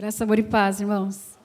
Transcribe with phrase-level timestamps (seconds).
[0.00, 1.38] Graça, amor e paz, irmãos.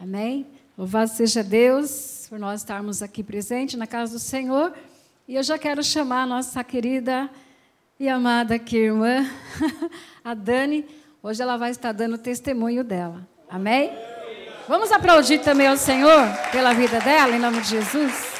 [0.00, 0.46] Amém?
[0.74, 4.72] Louvado seja Deus por nós estarmos aqui presentes na casa do Senhor.
[5.28, 7.28] E eu já quero chamar a nossa querida
[7.98, 9.28] e amada aqui, irmã,
[10.24, 10.86] a Dani.
[11.22, 13.28] Hoje ela vai estar dando testemunho dela.
[13.50, 13.92] Amém?
[14.66, 18.32] Vamos aplaudir também ao Senhor pela vida dela, em nome de Jesus.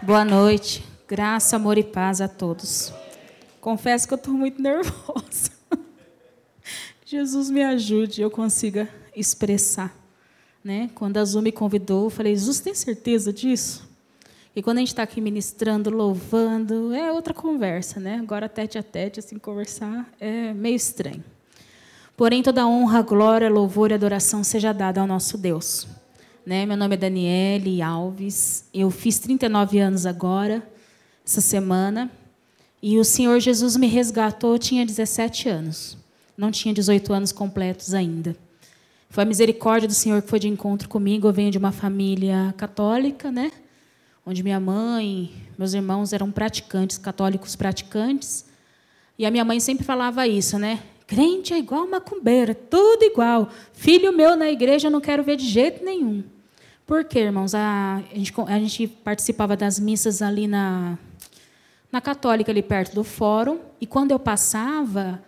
[0.00, 0.86] Boa noite.
[1.08, 2.92] Graça, amor e paz a todos.
[3.60, 5.50] Confesso que eu estou muito nervosa.
[7.04, 9.94] Jesus me ajude, eu consiga expressar.
[10.64, 10.90] Né?
[10.94, 13.88] Quando a Azul me convidou, eu falei, Jesus, tem certeza disso?
[14.54, 18.18] E quando a gente está aqui ministrando, louvando, é outra conversa, né?
[18.20, 21.22] Agora, tete a tete, assim, conversar é meio estranho.
[22.16, 25.86] Porém, toda honra, glória, louvor e adoração seja dada ao nosso Deus.
[26.44, 26.66] Né?
[26.66, 30.66] Meu nome é Daniele Alves, eu fiz 39 anos agora,
[31.24, 32.10] essa semana,
[32.82, 35.98] e o Senhor Jesus me resgatou, eu tinha 17 anos.
[36.36, 38.34] Não tinha 18 anos completos ainda.
[39.10, 41.28] Foi a misericórdia do Senhor que foi de encontro comigo.
[41.28, 43.52] Eu venho de uma família católica, né?
[44.24, 48.46] Onde minha mãe, meus irmãos eram praticantes, católicos praticantes.
[49.18, 50.80] E a minha mãe sempre falava isso, né?
[51.06, 53.50] Crente é igual macumbeira, tudo igual.
[53.72, 56.22] Filho meu na igreja eu não quero ver de jeito nenhum.
[56.86, 57.54] Por quê, irmãos?
[57.54, 60.96] A, gente, a gente participava das missas ali na,
[61.90, 65.22] na Católica, ali perto do fórum, e quando eu passava,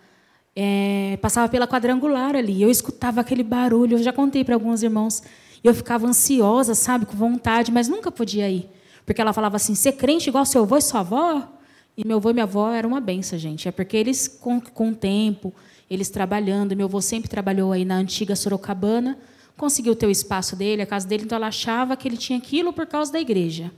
[0.55, 5.23] é, passava pela quadrangular ali, eu escutava aquele barulho, eu já contei para alguns irmãos,
[5.63, 8.69] eu ficava ansiosa, sabe, com vontade, mas nunca podia ir.
[9.05, 11.47] Porque ela falava assim: ser crente igual seu avô e sua avó?
[11.95, 13.67] E meu avô e minha avó era uma benção, gente.
[13.67, 15.53] É porque eles, com, com o tempo,
[15.89, 19.17] eles trabalhando, meu avô sempre trabalhou aí na antiga Sorocabana,
[19.55, 22.73] conseguiu ter o espaço dele, a casa dele, então ela achava que ele tinha aquilo
[22.73, 23.71] por causa da igreja.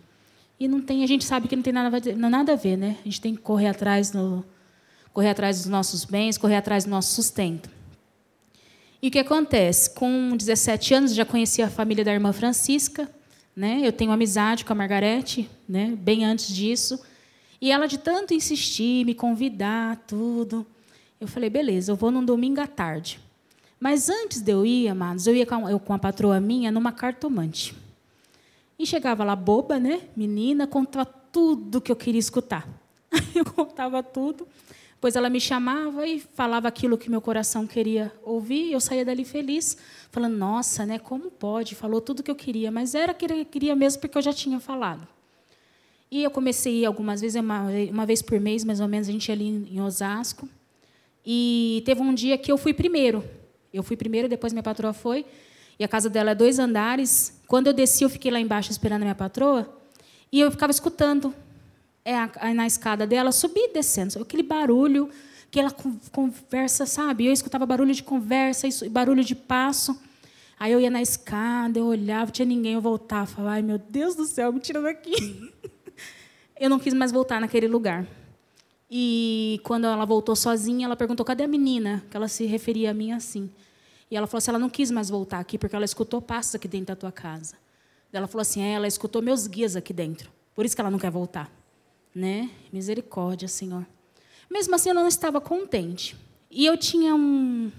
[0.59, 2.97] E não tem, a gente sabe que não tem nada, nada a ver, né?
[3.01, 4.45] A gente tem que correr atrás, no,
[5.11, 7.69] correr atrás dos nossos bens, correr atrás do nosso sustento.
[9.01, 9.89] E o que acontece?
[9.93, 13.09] Com 17 anos, já conhecia a família da irmã Francisca,
[13.55, 13.81] né?
[13.83, 15.93] Eu tenho amizade com a Margarete, né?
[15.97, 16.99] Bem antes disso.
[17.61, 20.65] E ela, de tanto insistir, me convidar, tudo,
[21.19, 23.19] eu falei, beleza, eu vou num domingo à tarde.
[23.79, 26.91] Mas antes de eu ir, amados, eu ia com, eu, com a patroa minha numa
[26.91, 27.75] cartomante.
[28.77, 30.01] E chegava lá boba, né?
[30.15, 32.67] Menina, contava tudo que eu queria escutar.
[33.33, 34.47] Eu contava tudo.
[34.93, 38.71] Depois ela me chamava e falava aquilo que meu coração queria ouvir.
[38.71, 39.77] Eu saía dali feliz,
[40.09, 40.97] falando: Nossa, né?
[40.97, 41.75] Como pode?
[41.75, 44.59] Falou tudo que eu queria, mas era que eu queria mesmo porque eu já tinha
[44.59, 45.07] falado.
[46.09, 49.27] E eu comecei algumas vezes, uma, uma vez por mês, mais ou menos, a gente
[49.27, 50.47] ia ali em Osasco.
[51.25, 53.23] E teve um dia que eu fui primeiro.
[53.73, 55.25] Eu fui primeiro, depois minha patroa foi.
[55.79, 57.39] E a casa dela é dois andares.
[57.47, 59.77] Quando eu desci, eu fiquei lá embaixo esperando a minha patroa.
[60.31, 61.33] E eu ficava escutando
[62.03, 64.21] é, na escada dela, subir e descendo.
[64.21, 65.09] Aquele barulho,
[65.47, 65.71] aquela
[66.11, 67.25] conversa, sabe?
[67.25, 69.99] Eu escutava barulho de conversa, barulho de passo.
[70.59, 74.15] Aí eu ia na escada, eu olhava, tinha ninguém, eu voltava, falava, ai meu Deus
[74.15, 75.51] do céu, me tira daqui.
[76.57, 78.07] eu não quis mais voltar naquele lugar.
[78.89, 82.03] E quando ela voltou sozinha, ela perguntou: cadê a menina?
[82.09, 83.49] Que ela se referia a mim assim.
[84.09, 86.67] E ela falou assim: ela não quis mais voltar aqui porque ela escutou passos aqui
[86.67, 87.55] dentro da tua casa.
[88.11, 90.31] Ela falou assim: é, ela escutou meus guias aqui dentro.
[90.53, 91.51] Por isso que ela não quer voltar.
[92.13, 92.49] Né?
[92.71, 93.85] Misericórdia, Senhor.
[94.49, 96.15] Mesmo assim, eu não estava contente.
[96.49, 97.69] E eu tinha um,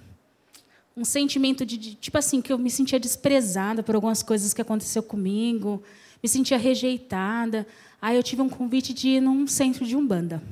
[0.95, 4.61] um sentimento de, de, tipo assim, que eu me sentia desprezada por algumas coisas que
[4.61, 5.83] aconteceu comigo,
[6.23, 7.67] me sentia rejeitada.
[8.03, 10.43] Aí eu tive um convite de ir num centro de Umbanda.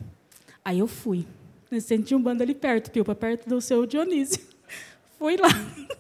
[0.65, 1.27] Aí eu fui.
[1.71, 4.54] Nesse centro de Umbanda ali perto, Pilpa, perto do seu Dionísio.
[5.19, 5.49] Fui lá.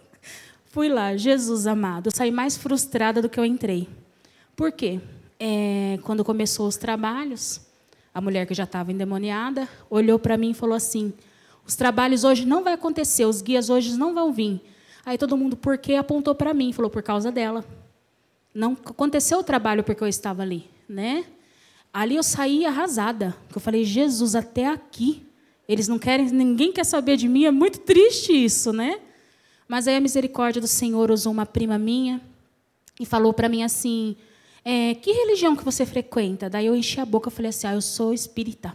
[0.66, 2.08] Fui lá, Jesus amado.
[2.08, 3.88] Eu saí mais frustrada do que eu entrei.
[4.56, 5.00] Por quê?
[5.38, 7.60] É, quando começou os trabalhos,
[8.12, 11.12] a mulher que já estava endemoniada olhou para mim e falou assim:
[11.66, 14.60] os trabalhos hoje não vai acontecer, os guias hoje não vão vir.
[15.06, 15.94] Aí todo mundo, por quê?
[15.94, 17.64] Apontou para mim, falou por causa dela.
[18.54, 21.24] Não aconteceu o trabalho porque eu estava ali, né?
[21.92, 23.36] Ali eu saí arrasada.
[23.54, 25.26] Eu falei, Jesus, até aqui.
[25.68, 27.44] Eles não querem, ninguém quer saber de mim.
[27.44, 29.00] É muito triste isso, né?
[29.68, 32.20] Mas aí a misericórdia do Senhor usou uma prima minha
[33.00, 34.16] e falou para mim assim:
[34.64, 36.48] é, que religião que você frequenta?
[36.48, 38.74] Daí eu enchi a boca e falei assim: ah, eu sou espírita.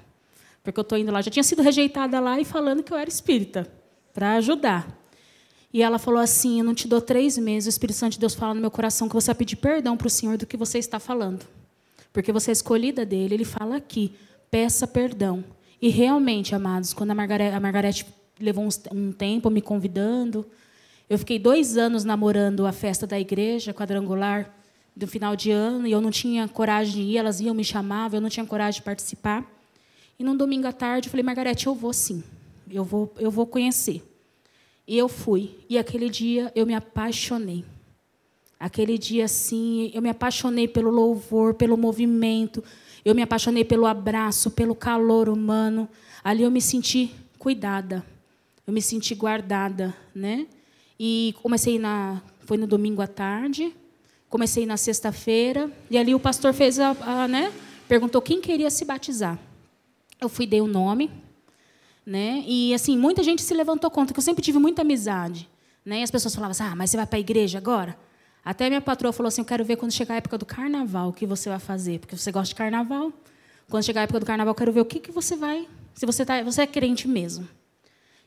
[0.64, 1.22] Porque eu estou indo lá.
[1.22, 3.72] Já tinha sido rejeitada lá e falando que eu era espírita,
[4.14, 5.00] para ajudar.
[5.74, 7.68] E ela falou assim: Eu não te dou três meses.
[7.68, 10.08] O Espírito Santo de Deus fala no meu coração que você vai pedir perdão para
[10.08, 11.46] o Senhor do que você está falando.
[12.12, 13.36] Porque você é escolhida dele.
[13.36, 14.14] Ele fala aqui:
[14.50, 15.44] peça perdão.
[15.82, 18.06] E realmente, amados, quando a Margarete,
[18.40, 20.46] levou um tempo me convidando,
[21.10, 24.54] eu fiquei dois anos namorando a festa da igreja quadrangular
[24.96, 28.18] do final de ano e eu não tinha coragem de ir, elas iam me chamavam,
[28.18, 29.44] eu não tinha coragem de participar.
[30.20, 32.24] E num domingo à tarde eu falei, Margarete, eu vou sim.
[32.70, 34.04] Eu vou, eu vou conhecer.
[34.88, 35.56] E eu fui.
[35.70, 37.66] E aquele dia eu me apaixonei.
[38.60, 42.62] Aquele dia, assim, eu me apaixonei pelo louvor, pelo movimento.
[43.06, 45.88] Eu me apaixonei pelo abraço, pelo calor humano.
[46.22, 48.06] Ali eu me senti cuidada.
[48.68, 50.46] Eu me senti guardada, né?
[51.00, 53.74] E comecei na, foi no domingo à tarde.
[54.30, 57.52] Comecei na sexta-feira e ali o pastor fez a, a, né?
[57.88, 59.40] Perguntou quem queria se batizar.
[60.22, 61.10] Eu fui dei o nome,
[62.06, 62.44] né?
[62.46, 65.50] E assim muita gente se levantou contra que eu sempre tive muita amizade,
[65.84, 66.02] né?
[66.02, 67.98] E as pessoas falavam assim, ah, mas você vai para a igreja agora?
[68.46, 71.14] Até minha patroa falou assim, eu quero ver quando chegar a época do carnaval o
[71.14, 73.12] que você vai fazer, porque você gosta de carnaval.
[73.68, 76.06] Quando chegar a época do carnaval, eu quero ver o que que você vai, se
[76.06, 77.48] você tá, você é crente mesmo.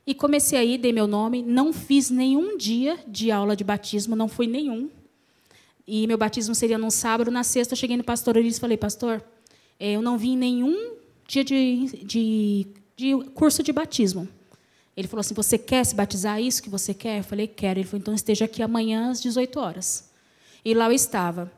[0.06, 4.28] E comecei aí, dei meu nome, não fiz nenhum dia de aula de batismo, não
[4.28, 4.90] fui nenhum.
[5.86, 9.22] E meu batismo seria num sábado, na sexta eu cheguei no pastor e falei, pastor,
[9.78, 10.96] é, eu não vim nenhum
[11.26, 12.66] dia de, de,
[12.96, 14.28] de curso de batismo.
[14.96, 16.38] Ele falou assim: Você quer se batizar?
[16.38, 17.20] É isso que você quer?
[17.20, 17.80] Eu falei: Quero.
[17.80, 20.10] Ele falou: Então esteja aqui amanhã às 18 horas.
[20.64, 21.50] E lá eu estava.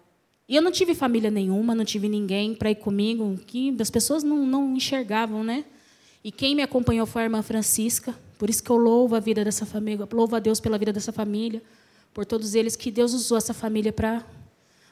[0.48, 4.22] E eu não tive família nenhuma, não tive ninguém para ir comigo, que as pessoas
[4.22, 5.64] não, não enxergavam, né?
[6.22, 8.14] E quem me acompanhou foi a irmã Francisca,
[8.44, 11.10] por isso que eu louvo a vida dessa família, louvo a Deus pela vida dessa
[11.10, 11.62] família,
[12.12, 14.22] por todos eles que Deus usou essa família para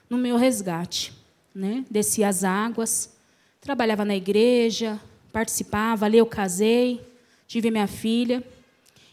[0.08, 1.12] no meu resgate,
[1.54, 1.84] né?
[1.90, 3.14] Desci as águas,
[3.60, 4.99] trabalhava na igreja,
[5.31, 7.02] participava, ali eu casei,
[7.46, 8.43] tive minha filha.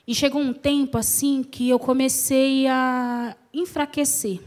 [0.07, 4.39] E chegou um tempo assim que eu comecei a enfraquecer.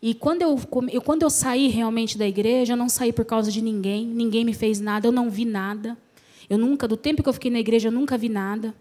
[0.00, 0.56] E quando eu,
[0.92, 4.44] eu, quando eu saí realmente da igreja, eu não saí por causa de ninguém, ninguém
[4.44, 5.98] me fez nada, eu não vi nada.
[6.48, 8.72] Eu nunca, do tempo que eu fiquei na igreja, eu nunca vi nada.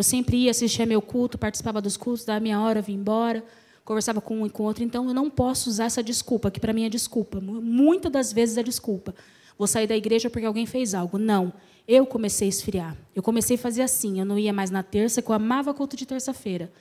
[0.00, 3.44] Eu sempre ia assistir meu culto, participava dos cultos, dava minha hora, vim embora,
[3.84, 4.82] conversava com um e com outro.
[4.82, 7.38] Então, eu não posso usar essa desculpa, que para mim é desculpa.
[7.38, 9.14] Muitas das vezes é desculpa.
[9.58, 11.18] Vou sair da igreja porque alguém fez algo.
[11.18, 11.52] Não.
[11.86, 12.96] Eu comecei a esfriar.
[13.14, 14.18] Eu comecei a fazer assim.
[14.18, 16.72] Eu não ia mais na terça, que eu amava culto de terça-feira.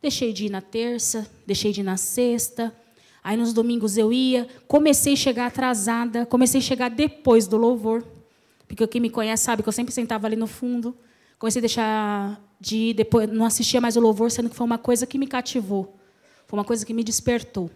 [0.00, 2.72] Deixei de ir na terça, deixei de ir na sexta.
[3.24, 4.46] Aí nos domingos eu ia.
[4.68, 6.24] Comecei a chegar atrasada.
[6.26, 8.04] Comecei a chegar depois do louvor.
[8.68, 10.96] Porque quem me conhece sabe que eu sempre sentava ali no fundo.
[11.40, 13.28] Comecei a deixar de depois.
[13.28, 15.94] Não assistia mais o louvor, sendo que foi uma coisa que me cativou.
[16.46, 17.70] Foi uma coisa que me despertou.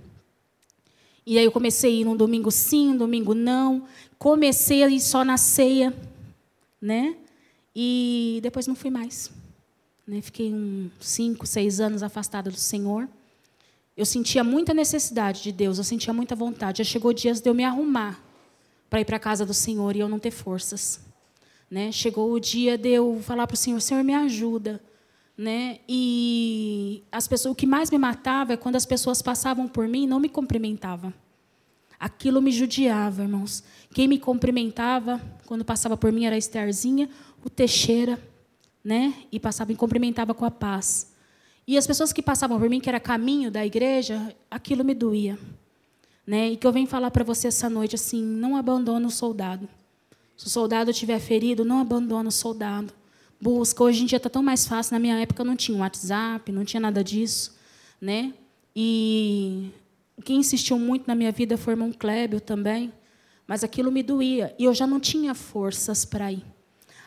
[1.25, 3.85] E aí eu comecei a ir num domingo sim, um domingo não.
[4.19, 5.95] Comecei a ir só na ceia
[6.83, 7.15] né?
[7.75, 9.31] E depois não fui mais.
[10.05, 10.21] Né?
[10.21, 13.09] Fiquei uns cinco, seis anos afastada do Senhor.
[13.97, 16.79] Eu sentia muita necessidade de Deus, eu sentia muita vontade.
[16.79, 18.21] Já chegou dias de eu me arrumar
[18.91, 21.01] para ir para a casa do Senhor e eu não ter forças.
[21.73, 21.91] Né?
[21.91, 24.79] Chegou o dia de eu falar para o Senhor, Senhor, me ajuda.
[25.35, 25.79] Né?
[25.89, 30.03] E as pessoas, o que mais me matava é quando as pessoas passavam por mim
[30.03, 31.15] e não me cumprimentavam.
[31.99, 33.65] Aquilo me judiava, irmãos.
[33.95, 37.09] Quem me cumprimentava quando passava por mim era a Estherzinha,
[37.43, 38.23] o Teixeira,
[38.85, 39.15] né?
[39.33, 41.15] E passava e cumprimentava com a paz.
[41.67, 45.39] E as pessoas que passavam por mim, que era caminho da igreja, aquilo me doía.
[46.27, 46.51] Né?
[46.51, 49.67] E que eu venho falar para você essa noite assim, não abandone o soldado.
[50.37, 52.93] Se o soldado estiver ferido, não abandone o soldado.
[53.41, 53.83] Busca.
[53.83, 54.95] Hoje em dia está tão mais fácil.
[54.95, 57.57] Na minha época não tinha WhatsApp, não tinha nada disso.
[58.01, 58.33] Né?
[58.75, 59.71] E
[60.25, 62.93] quem insistiu muito na minha vida foi o irmão Clébio também,
[63.47, 66.45] mas aquilo me doía e eu já não tinha forças para ir.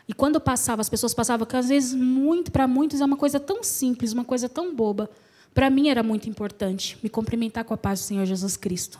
[0.07, 3.39] E quando passava, as pessoas passavam, que às vezes muito para muitos é uma coisa
[3.39, 5.09] tão simples, uma coisa tão boba.
[5.53, 8.99] Para mim era muito importante me cumprimentar com a paz do Senhor Jesus Cristo.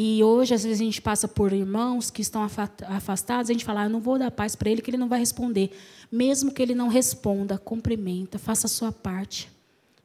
[0.00, 2.48] E hoje, às vezes, a gente passa por irmãos que estão
[2.86, 5.08] afastados, a gente fala, ah, eu não vou dar paz para ele, que ele não
[5.08, 5.76] vai responder.
[6.08, 9.50] Mesmo que ele não responda, cumprimenta, faça a sua parte.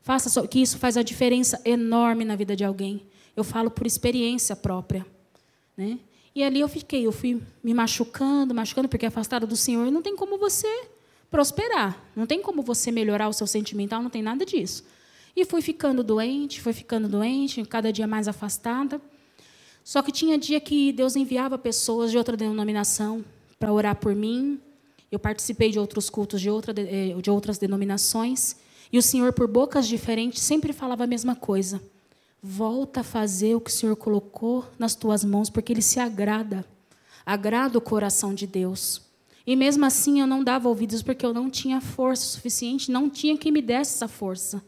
[0.02, 3.04] Faça só, que isso faz a diferença enorme na vida de alguém.
[3.36, 5.06] Eu falo por experiência própria,
[5.78, 6.00] né?
[6.34, 10.16] E ali eu fiquei, eu fui me machucando, machucando, porque afastada do Senhor não tem
[10.16, 10.88] como você
[11.30, 14.84] prosperar, não tem como você melhorar o seu sentimental, não tem nada disso.
[15.36, 19.00] E fui ficando doente, fui ficando doente, cada dia mais afastada.
[19.84, 23.24] Só que tinha dia que Deus enviava pessoas de outra denominação
[23.60, 24.60] para orar por mim.
[25.12, 28.56] Eu participei de outros cultos de, outra, eh, de outras denominações.
[28.92, 31.82] E o Senhor, por bocas diferentes, sempre falava a mesma coisa.
[32.42, 36.66] Volta a fazer o que o Senhor colocou nas tuas mãos, porque Ele se agrada.
[37.26, 39.02] Agrada o coração de Deus.
[39.46, 43.38] E mesmo assim eu não dava ouvidos porque eu não tinha força suficiente, não tinha
[43.38, 44.64] quem me desse essa força,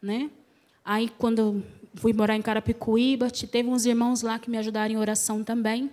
[0.00, 0.30] né?
[0.84, 1.62] Aí quando
[1.94, 5.90] fui morar em Carapicuíba, teve uns irmãos lá que me ajudaram em oração também.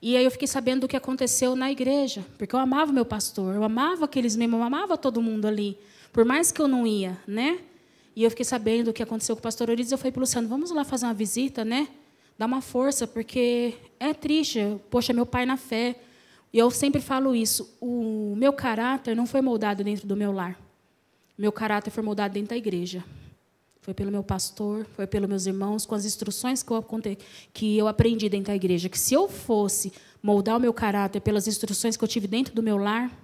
[0.00, 3.54] E aí eu fiquei sabendo do que aconteceu na igreja, porque eu amava meu pastor,
[3.54, 5.76] eu amava aqueles membros, eu amava todo mundo ali.
[6.12, 7.58] Por mais que eu não ia, né?
[8.14, 10.22] E eu fiquei sabendo o que aconteceu com o pastor Orides, eu falei para o
[10.22, 11.88] Luciano, vamos lá fazer uma visita, né?
[12.38, 14.60] Dar uma força, porque é triste.
[14.90, 15.96] Poxa, meu pai na fé.
[16.52, 20.58] E eu sempre falo isso: o meu caráter não foi moldado dentro do meu lar.
[21.36, 23.04] Meu caráter foi moldado dentro da igreja.
[23.86, 26.84] Foi pelo meu pastor, foi pelos meus irmãos, com as instruções que eu,
[27.52, 28.88] que eu aprendi dentro da igreja.
[28.88, 32.60] Que se eu fosse moldar o meu caráter pelas instruções que eu tive dentro do
[32.60, 33.16] meu lar,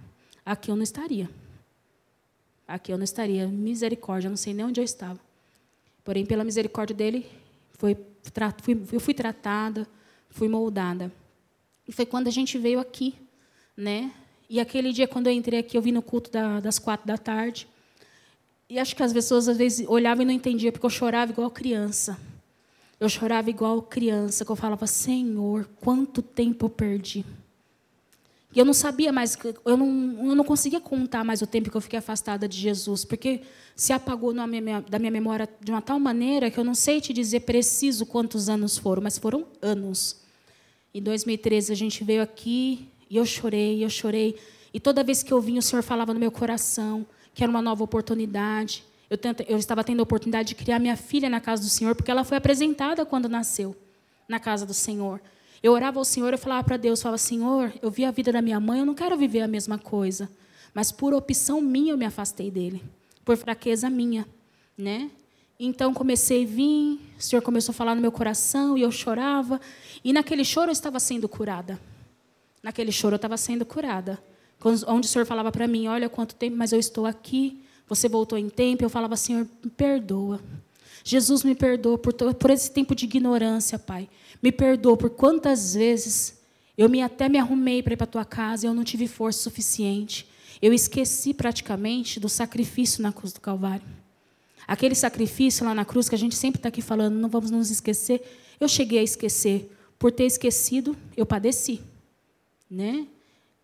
[0.46, 1.28] aqui eu não estaria.
[2.68, 3.48] Aqui eu não estaria.
[3.48, 5.18] Misericórdia, eu não sei nem onde eu estava.
[6.04, 7.26] Porém, pela misericórdia dele,
[7.72, 7.96] foi,
[8.92, 9.84] eu fui tratada,
[10.30, 11.10] fui moldada.
[11.88, 13.16] E foi quando a gente veio aqui,
[13.76, 14.12] né?
[14.48, 17.18] E aquele dia, quando eu entrei aqui, eu vim no culto da, das quatro da
[17.18, 17.66] tarde.
[18.72, 21.50] E acho que as pessoas, às vezes, olhavam e não entendiam, porque eu chorava igual
[21.50, 22.18] criança.
[22.98, 27.22] Eu chorava igual criança, que eu falava, Senhor, quanto tempo eu perdi.
[28.54, 29.36] E eu não sabia mais,
[29.66, 33.04] eu não, eu não conseguia contar mais o tempo que eu fiquei afastada de Jesus,
[33.04, 33.42] porque
[33.76, 37.12] se apagou minha, da minha memória de uma tal maneira que eu não sei te
[37.12, 40.16] dizer preciso quantos anos foram, mas foram anos.
[40.94, 44.34] Em 2013 a gente veio aqui e eu chorei, eu chorei.
[44.72, 47.62] E toda vez que eu vim, o Senhor falava no meu coração que era uma
[47.62, 48.84] nova oportunidade.
[49.08, 51.94] Eu, tenta, eu estava tendo a oportunidade de criar minha filha na casa do Senhor,
[51.94, 53.76] porque ela foi apresentada quando nasceu
[54.28, 55.20] na casa do Senhor.
[55.62, 58.42] Eu orava ao Senhor, eu falava para Deus, falava, Senhor, eu vi a vida da
[58.42, 60.30] minha mãe, eu não quero viver a mesma coisa.
[60.74, 62.82] Mas por opção minha eu me afastei dele,
[63.24, 64.26] por fraqueza minha,
[64.76, 65.10] né?
[65.60, 69.60] Então comecei a vir, o Senhor começou a falar no meu coração e eu chorava.
[70.02, 71.78] E naquele choro eu estava sendo curada.
[72.62, 74.18] Naquele choro eu estava sendo curada.
[74.64, 77.62] Onde o Senhor falava para mim: Olha quanto tempo, mas eu estou aqui.
[77.88, 78.84] Você voltou em tempo.
[78.84, 80.40] Eu falava: Senhor, me perdoa.
[81.04, 84.08] Jesus me perdoa por, por esse tempo de ignorância, Pai.
[84.40, 86.40] Me perdoa por quantas vezes
[86.76, 89.06] eu me, até me arrumei para ir para a tua casa e eu não tive
[89.06, 90.28] força suficiente.
[90.60, 93.86] Eu esqueci praticamente do sacrifício na cruz do Calvário.
[94.66, 97.70] Aquele sacrifício lá na cruz que a gente sempre está aqui falando, não vamos nos
[97.70, 98.22] esquecer.
[98.60, 99.70] Eu cheguei a esquecer.
[99.98, 101.80] Por ter esquecido, eu padeci.
[102.70, 103.06] Né?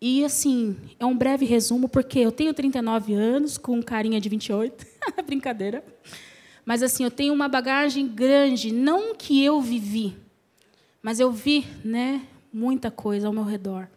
[0.01, 4.85] E assim, é um breve resumo, porque eu tenho 39 anos, com carinha de 28.
[5.25, 5.83] Brincadeira.
[6.65, 10.15] Mas assim, eu tenho uma bagagem grande, não que eu vivi,
[11.01, 13.87] mas eu vi, né, muita coisa ao meu redor.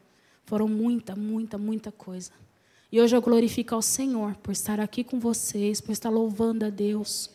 [0.44, 2.30] Foram muita, muita, muita coisa.
[2.90, 6.70] E hoje eu glorifico ao Senhor por estar aqui com vocês, por estar louvando a
[6.70, 7.30] Deus.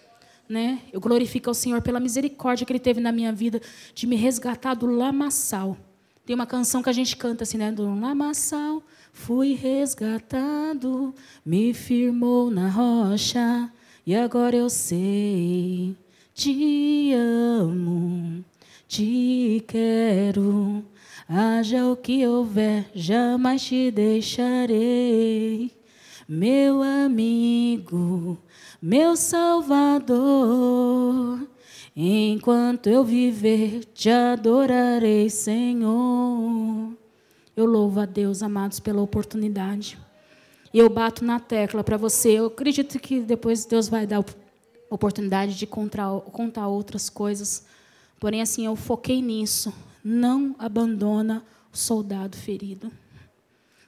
[0.48, 0.82] Né?
[0.94, 3.62] Eu glorifico ao Senhor pela misericórdia que Ele teve na minha vida
[3.94, 5.76] de me resgatar do lamaçal.
[6.28, 7.72] Tem uma canção que a gente canta assim, né?
[7.72, 11.16] Do lamaçal, fui resgatado,
[11.46, 13.72] me firmou na rocha,
[14.06, 15.96] e agora eu sei,
[16.34, 18.44] te amo,
[18.90, 20.84] te quero.
[21.30, 25.72] Haja o que houver, jamais te deixarei,
[26.28, 28.38] meu amigo,
[28.82, 30.18] meu Salvador.
[32.00, 36.96] Enquanto eu viver, te adorarei, Senhor.
[37.56, 39.98] Eu louvo a Deus, amados, pela oportunidade.
[40.72, 42.34] E eu bato na tecla para você.
[42.34, 44.24] Eu acredito que depois Deus vai dar
[44.92, 47.66] oportunidade de contar, contar outras coisas.
[48.20, 49.74] Porém, assim, eu foquei nisso
[50.08, 52.90] não abandona o soldado ferido.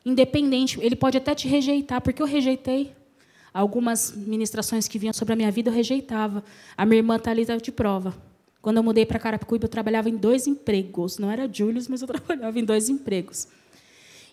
[0.06, 2.94] Independente, ele pode até te rejeitar, porque eu rejeitei.
[3.54, 6.44] Algumas ministrações que vinham sobre a minha vida eu rejeitava.
[6.78, 8.16] A minha irmã está ali de prova.
[8.62, 11.18] Quando eu mudei para Carapicuíba, eu trabalhava em dois empregos.
[11.18, 13.48] Não era Julius, mas eu trabalhava em dois empregos.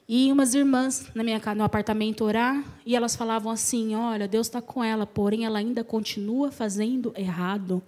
[0.08, 4.62] E umas irmãs na minha no apartamento orar, e elas falavam assim: Olha, Deus está
[4.62, 7.82] com ela, porém ela ainda continua fazendo errado.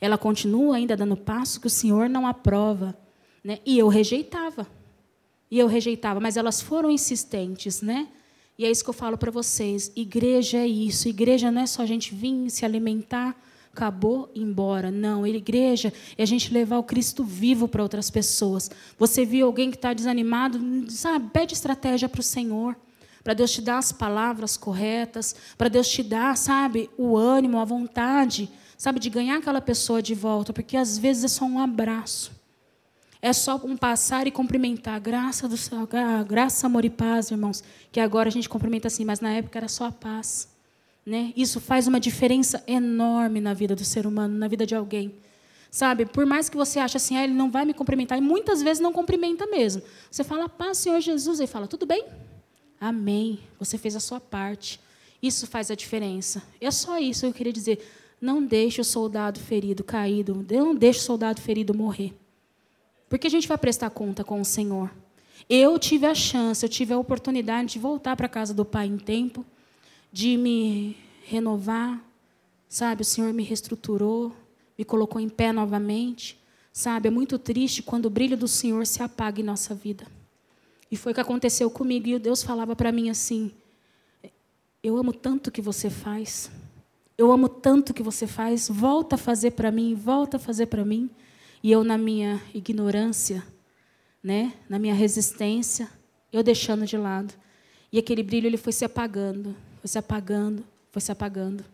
[0.00, 2.96] Ela continua ainda dando passo que o Senhor não aprova.
[3.44, 3.58] Né?
[3.64, 4.66] E eu rejeitava.
[5.50, 8.08] E eu rejeitava, mas elas foram insistentes, né?
[8.60, 9.90] E é isso que eu falo para vocês.
[9.96, 11.08] Igreja é isso.
[11.08, 13.34] Igreja não é só a gente vir se alimentar,
[13.72, 14.90] acabou, embora.
[14.90, 18.70] Não, igreja é a gente levar o Cristo vivo para outras pessoas.
[18.98, 21.30] Você viu alguém que está desanimado, sabe?
[21.30, 22.76] Pede estratégia para o Senhor.
[23.24, 27.64] Para Deus te dar as palavras corretas, para Deus te dar, sabe, o ânimo, a
[27.64, 32.39] vontade, sabe, de ganhar aquela pessoa de volta, porque às vezes é só um abraço.
[33.22, 34.98] É só um passar e cumprimentar.
[35.00, 35.86] Graça do céu,
[36.26, 37.62] graça, amor e paz, irmãos.
[37.92, 40.48] Que agora a gente cumprimenta assim, mas na época era só a paz.
[41.04, 41.32] Né?
[41.36, 45.14] Isso faz uma diferença enorme na vida do ser humano, na vida de alguém.
[45.70, 48.60] Sabe, por mais que você ache assim, ah, ele não vai me cumprimentar, e muitas
[48.60, 49.82] vezes não cumprimenta mesmo.
[50.10, 52.06] Você fala, paz, Senhor Jesus, e fala, tudo bem?
[52.80, 53.38] Amém.
[53.58, 54.80] Você fez a sua parte.
[55.22, 56.42] Isso faz a diferença.
[56.60, 57.86] É só isso que eu queria dizer.
[58.20, 62.14] Não deixe o soldado ferido caído, não deixe o soldado ferido morrer.
[63.10, 64.88] Porque a gente vai prestar conta com o Senhor.
[65.48, 68.86] Eu tive a chance, eu tive a oportunidade de voltar para a casa do Pai
[68.86, 69.44] em tempo,
[70.12, 72.00] de me renovar,
[72.68, 73.02] sabe?
[73.02, 74.32] O Senhor me reestruturou,
[74.78, 76.38] me colocou em pé novamente,
[76.72, 77.08] sabe?
[77.08, 80.06] É muito triste quando o brilho do Senhor se apaga em nossa vida.
[80.88, 82.06] E foi o que aconteceu comigo.
[82.06, 83.50] E Deus falava para mim assim:
[84.84, 86.48] Eu amo tanto o que você faz.
[87.18, 88.68] Eu amo tanto o que você faz.
[88.68, 91.10] Volta a fazer para mim, volta a fazer para mim.
[91.62, 93.44] E eu, na minha ignorância,
[94.22, 95.88] né, na minha resistência,
[96.32, 97.34] eu deixando de lado.
[97.92, 101.64] E aquele brilho ele foi se apagando, foi se apagando, foi se apagando.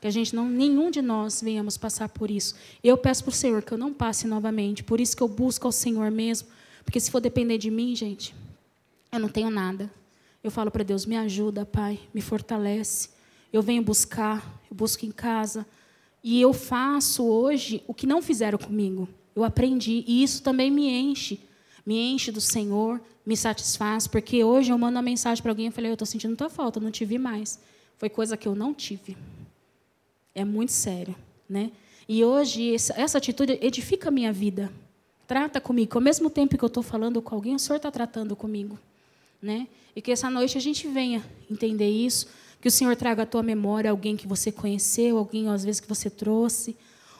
[0.00, 2.54] Que a gente não, nenhum de nós venhamos passar por isso.
[2.82, 4.82] Eu peço para o Senhor que eu não passe novamente.
[4.82, 6.48] Por isso que eu busco ao Senhor mesmo.
[6.84, 8.34] Porque se for depender de mim, gente,
[9.10, 9.90] eu não tenho nada.
[10.42, 13.08] Eu falo para Deus, me ajuda, Pai, me fortalece.
[13.50, 15.64] Eu venho buscar, eu busco em casa.
[16.24, 19.06] E eu faço hoje o que não fizeram comigo.
[19.36, 20.02] Eu aprendi.
[20.06, 21.38] E isso também me enche.
[21.84, 24.06] Me enche do Senhor, me satisfaz.
[24.06, 26.80] Porque hoje eu mando uma mensagem para alguém e falei, eu estou sentindo tua falta,
[26.80, 27.60] não te vi mais.
[27.98, 29.18] Foi coisa que eu não tive.
[30.34, 31.14] É muito sério,
[31.46, 31.70] né?
[32.08, 34.72] E hoje essa atitude edifica a minha vida.
[35.26, 35.98] Trata comigo.
[35.98, 38.78] Ao mesmo tempo que eu estou falando com alguém, o Senhor está tratando comigo.
[39.42, 39.68] Né?
[39.94, 42.28] E que essa noite a gente venha entender isso,
[42.64, 45.86] que o Senhor traga à tua memória alguém que você conheceu, alguém às vezes que
[45.86, 46.74] você trouxe,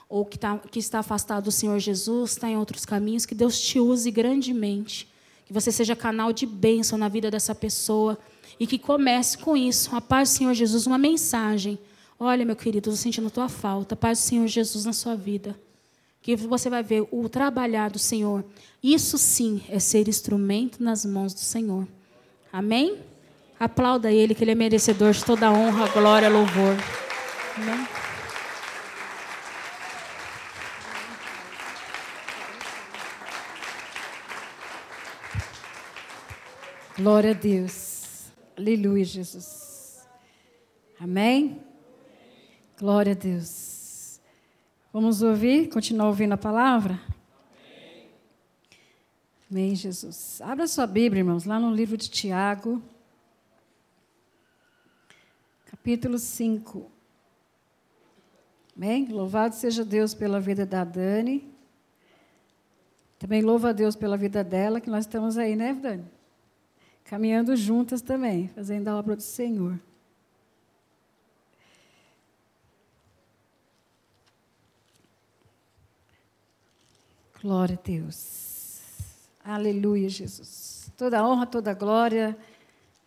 [0.08, 3.60] ou que, tá, que está afastado do Senhor Jesus, está em outros caminhos, que Deus
[3.60, 5.06] te use grandemente,
[5.44, 8.18] que você seja canal de bênção na vida dessa pessoa
[8.58, 11.78] e que comece com isso, a paz do Senhor Jesus, uma mensagem
[12.18, 13.94] Olha, meu querido, estou sentindo tua falta.
[13.94, 15.54] Paz do Senhor Jesus na sua vida.
[16.22, 18.42] Que você vai ver o trabalhar do Senhor.
[18.82, 21.86] Isso sim é ser instrumento nas mãos do Senhor.
[22.52, 22.98] Amém?
[23.64, 26.76] Aplauda Ele, que Ele é merecedor de toda honra, glória, louvor.
[27.56, 27.88] Amém?
[36.98, 38.26] Glória a Deus.
[38.56, 40.06] Aleluia, Jesus.
[41.00, 41.60] Amém?
[42.78, 44.20] Glória a Deus.
[44.92, 47.00] Vamos ouvir, continuar ouvindo a palavra?
[47.58, 48.08] Amém.
[49.50, 50.40] Amém, Jesus.
[50.42, 52.82] Abra sua Bíblia, irmãos, lá no livro de Tiago,
[55.84, 56.90] capítulo 5.
[58.74, 59.06] Amém?
[59.08, 61.46] Louvado seja Deus pela vida da Dani.
[63.18, 66.10] Também louva a Deus pela vida dela, que nós estamos aí, né, Dani?
[67.04, 69.78] Caminhando juntas também, fazendo a obra do Senhor.
[77.42, 79.28] Glória a Deus.
[79.44, 80.90] Aleluia, Jesus.
[80.96, 82.34] Toda honra, toda glória,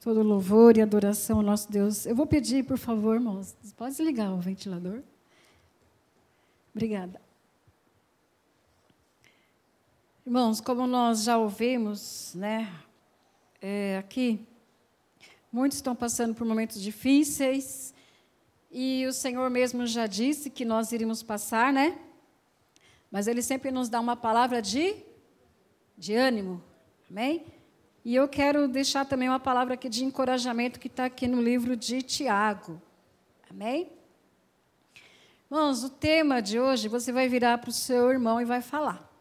[0.07, 2.05] todo louvor e adoração ao nosso Deus.
[2.05, 5.03] Eu vou pedir, por favor, irmãos, pode ligar o ventilador?
[6.73, 7.19] Obrigada.
[10.25, 12.73] Irmãos, como nós já ouvimos, né,
[13.61, 14.47] é, aqui,
[15.51, 17.93] muitos estão passando por momentos difíceis,
[18.71, 21.99] e o Senhor mesmo já disse que nós iríamos passar, né?
[23.11, 24.95] Mas Ele sempre nos dá uma palavra de,
[25.97, 26.63] de ânimo.
[27.11, 27.56] Amém?
[28.07, 31.75] E eu quero deixar também uma palavra aqui de encorajamento que está aqui no livro
[31.75, 32.81] de Tiago.
[33.51, 33.91] Amém?
[35.51, 39.11] Irmãos, o tema de hoje, você vai virar para o seu irmão e vai falar.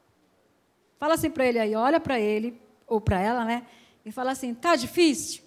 [0.98, 3.66] Fala assim para ele aí, olha para ele, ou para ela, né?
[4.04, 5.42] E fala assim: tá difícil?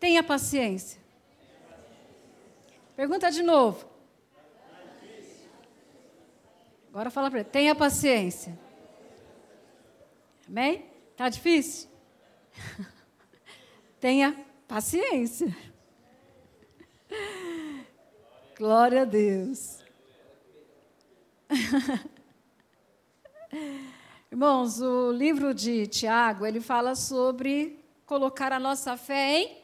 [0.00, 1.00] Tenha paciência.
[2.96, 3.88] Pergunta de novo.
[6.88, 8.66] Agora fala para ele, tenha paciência.
[10.48, 10.86] Amém?
[11.14, 11.90] Tá difícil?
[14.00, 14.34] tenha
[14.66, 15.54] paciência.
[18.56, 19.84] Glória a Deus.
[24.32, 29.62] Irmãos, o livro de Tiago, ele fala sobre colocar a nossa fé em,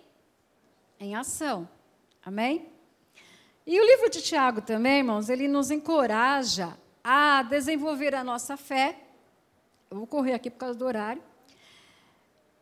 [1.01, 1.67] em ação.
[2.23, 2.69] Amém?
[3.67, 9.01] E o livro de Tiago também, irmãos, ele nos encoraja a desenvolver a nossa fé.
[9.99, 11.23] Vou correr aqui por causa do horário.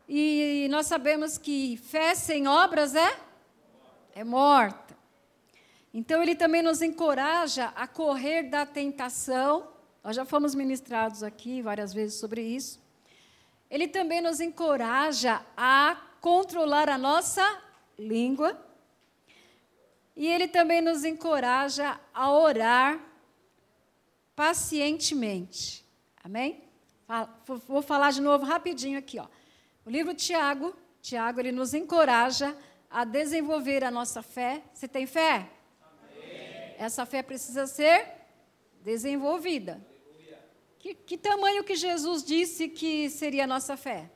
[0.08, 3.18] E nós sabemos que fé sem obras é
[4.14, 4.96] é morta.
[5.94, 9.68] Então ele também nos encoraja a correr da tentação.
[10.04, 12.80] Nós já fomos ministrados aqui várias vezes sobre isso.
[13.70, 17.62] Ele também nos encoraja a controlar a nossa
[17.98, 18.58] língua.
[20.14, 23.00] E ele também nos encoraja a orar
[24.36, 25.86] pacientemente.
[26.22, 26.71] Amém?
[27.66, 29.18] Vou falar de novo rapidinho aqui.
[29.18, 29.26] Ó.
[29.84, 32.56] O livro Tiago, Tiago, ele nos encoraja
[32.90, 34.62] a desenvolver a nossa fé.
[34.72, 35.50] Você tem fé?
[35.82, 36.74] Amém.
[36.78, 38.06] Essa fé precisa ser
[38.82, 39.80] desenvolvida.
[40.78, 44.10] Que, que, tamanho que Jesus disse que seria a nossa fé?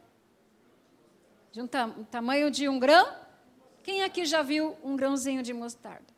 [1.53, 3.09] De um, tam, tamanho de um grão?
[3.85, 6.13] Quem aqui já viu um grãozinho de mostarda?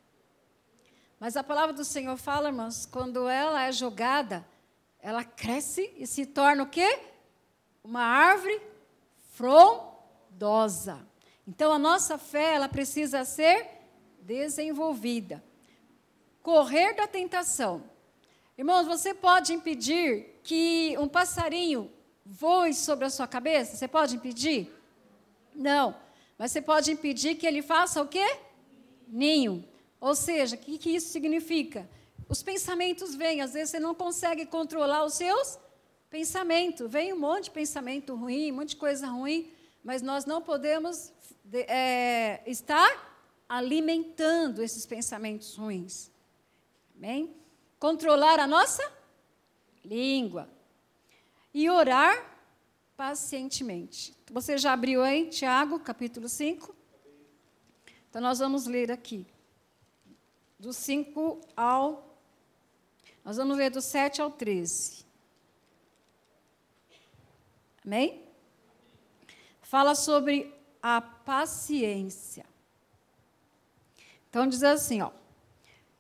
[1.21, 4.47] Mas a palavra do Senhor fala, irmãos, quando ela é jogada,
[5.01, 6.99] ela cresce e se torna o quê?
[7.83, 8.61] Uma árvore
[9.33, 11.07] frondosa.
[11.47, 13.67] Então a nossa fé, ela precisa ser
[14.21, 15.43] desenvolvida.
[16.43, 17.85] Correr da tentação.
[18.57, 21.91] Irmãos, você pode impedir que um passarinho
[22.25, 23.77] voe sobre a sua cabeça?
[23.77, 24.71] Você pode impedir?
[25.55, 25.97] Não.
[26.37, 28.39] Mas você pode impedir que ele faça o quê?
[29.07, 29.65] Ninho.
[30.01, 31.89] Ou seja, o que, que isso significa?
[32.29, 35.59] Os pensamentos vêm, às vezes você não consegue controlar os seus
[36.11, 36.91] pensamentos.
[36.91, 39.51] Vem um monte de pensamento ruim, um monte de coisa ruim,
[39.83, 41.12] mas nós não podemos
[41.53, 43.09] é, estar
[43.49, 46.11] alimentando esses pensamentos ruins.
[46.97, 47.35] Amém?
[47.79, 48.83] Controlar a nossa
[49.85, 50.49] língua.
[51.55, 52.37] E orar
[52.97, 54.14] pacientemente.
[54.31, 56.77] Você já abriu aí, Tiago, capítulo 5?
[58.11, 59.27] Então, nós vamos ler aqui.
[60.59, 62.08] Do 5 ao.
[63.29, 65.05] Nós vamos ler do 7 ao 13.
[67.85, 68.23] Amém?
[69.61, 72.47] Fala sobre a paciência.
[74.31, 75.11] Então diz assim, ó.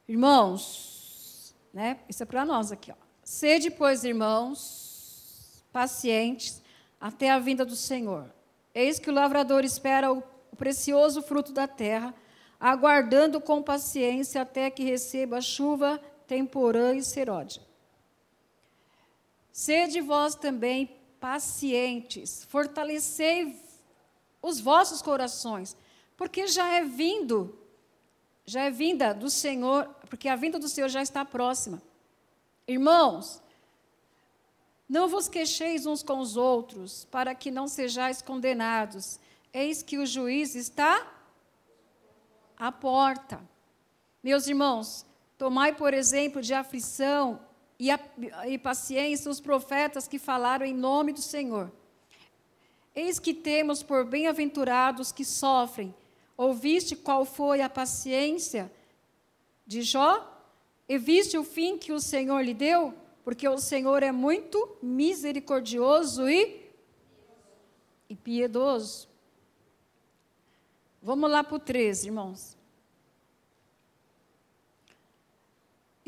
[0.08, 2.00] Irmãos, né?
[2.08, 2.94] Isso é para nós aqui, ó.
[3.22, 6.62] Sede, pois, irmãos, pacientes
[6.98, 8.32] até a vinda do Senhor.
[8.74, 12.14] Eis que o lavrador espera o, o precioso fruto da terra,
[12.58, 17.62] aguardando com paciência até que receba a chuva temporã e seródia.
[19.50, 23.60] Sede vós também pacientes, fortalecei
[24.40, 25.76] os vossos corações,
[26.16, 27.58] porque já é vindo,
[28.46, 31.82] já é vinda do Senhor, porque a vinda do Senhor já está próxima.
[32.68, 33.42] Irmãos,
[34.88, 39.18] não vos queixeis uns com os outros, para que não sejais condenados.
[39.52, 41.10] Eis que o juiz está
[42.56, 43.40] à porta.
[44.22, 45.04] Meus irmãos,
[45.38, 47.40] tomai por exemplo de aflição
[47.78, 48.00] e, a,
[48.48, 51.70] e paciência os profetas que falaram em nome do Senhor.
[52.94, 55.94] Eis que temos por bem-aventurados que sofrem.
[56.36, 58.70] Ouviste qual foi a paciência
[59.64, 60.34] de Jó?
[60.88, 62.92] E viste o fim que o Senhor lhe deu?
[63.22, 66.68] Porque o Senhor é muito misericordioso e,
[68.08, 69.08] e piedoso.
[71.00, 72.57] Vamos lá para o 13, irmãos.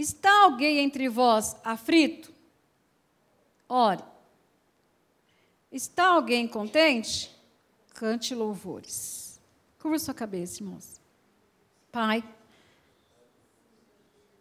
[0.00, 2.32] Está alguém entre vós aflito?
[3.68, 4.02] Ore.
[5.70, 7.30] Está alguém contente?
[7.92, 9.38] Cante louvores.
[9.78, 10.98] Curva sua cabeça, irmãos.
[11.92, 12.24] Pai.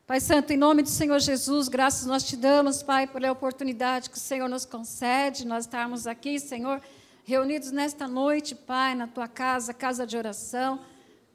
[0.08, 4.15] Pai Santo, em nome do Senhor Jesus, graças nós te damos, Pai, pela oportunidade que
[4.15, 6.82] o Senhor nos concede, nós estarmos aqui, Senhor,
[7.26, 10.80] reunidos nesta noite, Pai, na tua casa, casa de oração.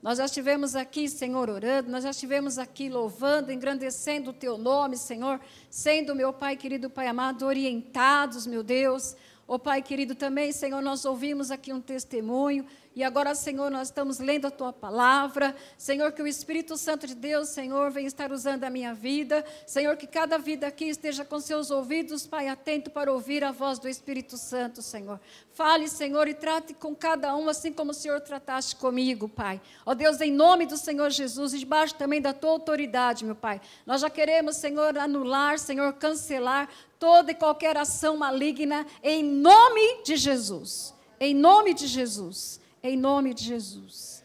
[0.05, 4.99] Nós já estivemos aqui, Senhor, orando, nós já estivemos aqui louvando, engrandecendo o teu nome,
[4.99, 5.41] Senhor,
[5.71, 9.17] sendo, meu Pai querido, Pai amado, orientados, meu Deus.
[9.49, 13.89] Ó oh, Pai querido, também, Senhor, nós ouvimos aqui um testemunho e agora, Senhor, nós
[13.89, 15.57] estamos lendo a tua palavra.
[15.77, 19.45] Senhor, que o Espírito Santo de Deus, Senhor, venha estar usando a minha vida.
[19.67, 23.81] Senhor, que cada vida aqui esteja com seus ouvidos, Pai, atento para ouvir a voz
[23.81, 25.19] do Espírito Santo, Senhor.
[25.53, 29.61] Fale, Senhor, e trate com cada um assim como o Senhor trataste comigo, Pai.
[29.85, 33.61] Ó Deus, em nome do Senhor Jesus, e debaixo também da tua autoridade, meu Pai.
[33.85, 36.69] Nós já queremos, Senhor, anular, Senhor, cancelar
[37.01, 40.95] toda e qualquer ação maligna em nome de Jesus.
[41.19, 44.23] Em nome de Jesus em nome de Jesus.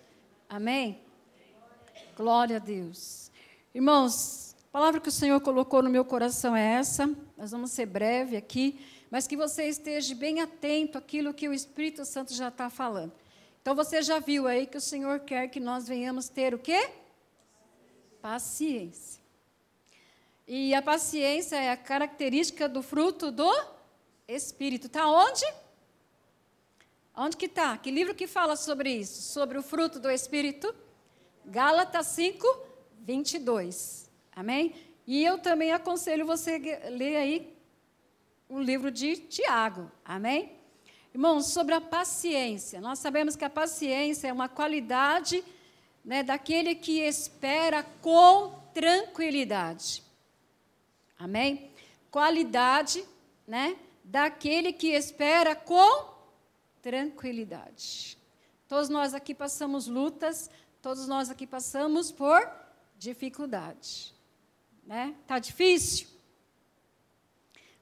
[0.50, 1.00] Amém?
[2.14, 3.32] Glória a Deus.
[3.74, 7.10] Irmãos, a palavra que o Senhor colocou no meu coração é essa.
[7.38, 8.78] Nós vamos ser breve aqui,
[9.10, 13.14] mas que você esteja bem atento àquilo que o Espírito Santo já está falando.
[13.62, 16.90] Então você já viu aí que o Senhor quer que nós venhamos ter o quê?
[18.22, 19.22] Paciência.
[20.46, 23.50] E a paciência é a característica do fruto do
[24.28, 24.88] Espírito.
[24.88, 25.46] Está onde?
[27.22, 27.78] Onde que está?
[27.78, 29.22] Que livro que fala sobre isso?
[29.34, 30.74] Sobre o fruto do Espírito?
[31.46, 32.48] Gálatas 5,
[33.02, 34.10] 22.
[34.34, 34.74] Amém?
[35.06, 36.58] E eu também aconselho você
[36.90, 37.58] ler aí
[38.48, 39.92] o livro de Tiago.
[40.06, 40.54] Amém?
[41.14, 42.80] Irmãos, sobre a paciência.
[42.80, 45.44] Nós sabemos que a paciência é uma qualidade
[46.06, 50.02] né, daquele que espera com tranquilidade.
[51.18, 51.70] Amém?
[52.10, 53.04] Qualidade
[53.46, 56.18] né, daquele que espera com
[56.82, 58.18] tranquilidade.
[58.68, 60.50] Todos nós aqui passamos lutas,
[60.82, 62.50] todos nós aqui passamos por
[62.98, 64.14] dificuldade.
[64.86, 65.16] Né?
[65.28, 66.08] Tá difícil?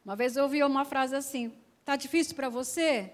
[0.03, 3.13] Uma vez eu ouvi uma frase assim: Tá difícil para você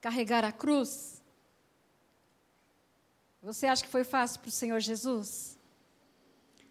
[0.00, 1.22] carregar a cruz?
[3.42, 5.58] Você acha que foi fácil para o Senhor Jesus?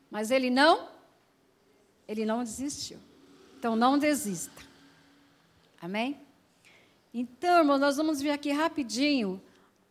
[0.10, 0.90] Mas ele não,
[2.08, 3.00] ele não desistiu.
[3.58, 4.62] Então não desista.
[5.82, 6.20] Amém?
[7.14, 9.42] Então, irmão, nós vamos ver aqui rapidinho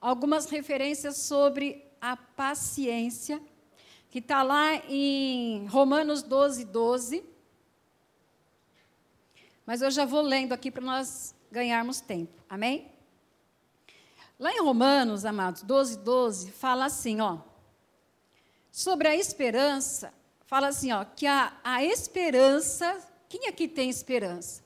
[0.01, 3.43] algumas referências sobre a paciência,
[4.09, 7.23] que está lá em Romanos 12, 12.
[9.67, 12.43] Mas eu já vou lendo aqui para nós ganharmos tempo.
[12.49, 12.91] Amém?
[14.39, 17.39] Lá em Romanos, amados, 12, 12, fala assim, ó.
[18.73, 20.15] Sobre a esperança,
[20.47, 24.63] fala assim, ó, que a, a esperança, quem aqui tem esperança?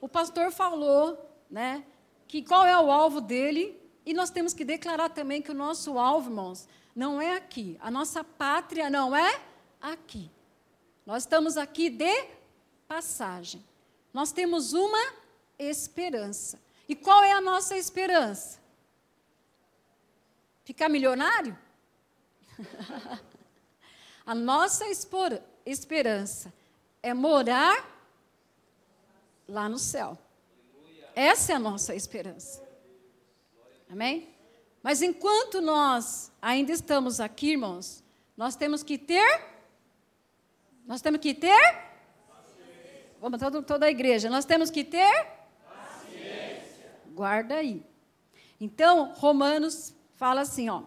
[0.00, 1.18] O pastor falou,
[1.50, 1.84] né,
[2.26, 5.98] que qual é o alvo dele, e nós temos que declarar também que o nosso
[5.98, 7.76] alvo, irmãos, não é aqui.
[7.80, 9.40] A nossa pátria não é
[9.80, 10.30] aqui.
[11.06, 12.26] Nós estamos aqui de
[12.86, 13.64] passagem.
[14.12, 15.12] Nós temos uma
[15.58, 16.58] esperança.
[16.88, 18.58] E qual é a nossa esperança?
[20.64, 21.56] Ficar milionário?
[24.26, 24.86] a nossa
[25.66, 26.52] esperança
[27.02, 27.97] é morar
[29.48, 30.18] lá no céu.
[31.14, 32.62] Essa é a nossa esperança.
[33.88, 34.28] Amém?
[34.82, 38.04] Mas enquanto nós ainda estamos aqui, irmãos,
[38.36, 39.44] nós temos que ter.
[40.86, 41.88] Nós temos que ter.
[43.20, 44.30] Vamos, toda, toda a igreja.
[44.30, 45.38] Nós temos que ter
[47.18, 47.84] Guarda aí.
[48.60, 50.82] Então, Romanos fala assim, ó,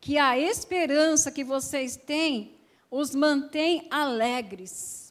[0.00, 2.58] que a esperança que vocês têm
[2.90, 5.05] os mantém alegres.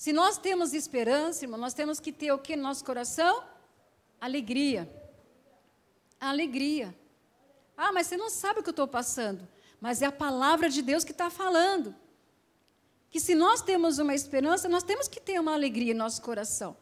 [0.00, 3.44] Se nós temos esperança, irmão, nós temos que ter o que no nosso coração?
[4.18, 4.90] Alegria.
[6.18, 6.96] Alegria.
[7.76, 9.46] Ah, mas você não sabe o que eu estou passando.
[9.78, 11.94] Mas é a palavra de Deus que está falando.
[13.10, 16.74] Que se nós temos uma esperança, nós temos que ter uma alegria em nosso coração.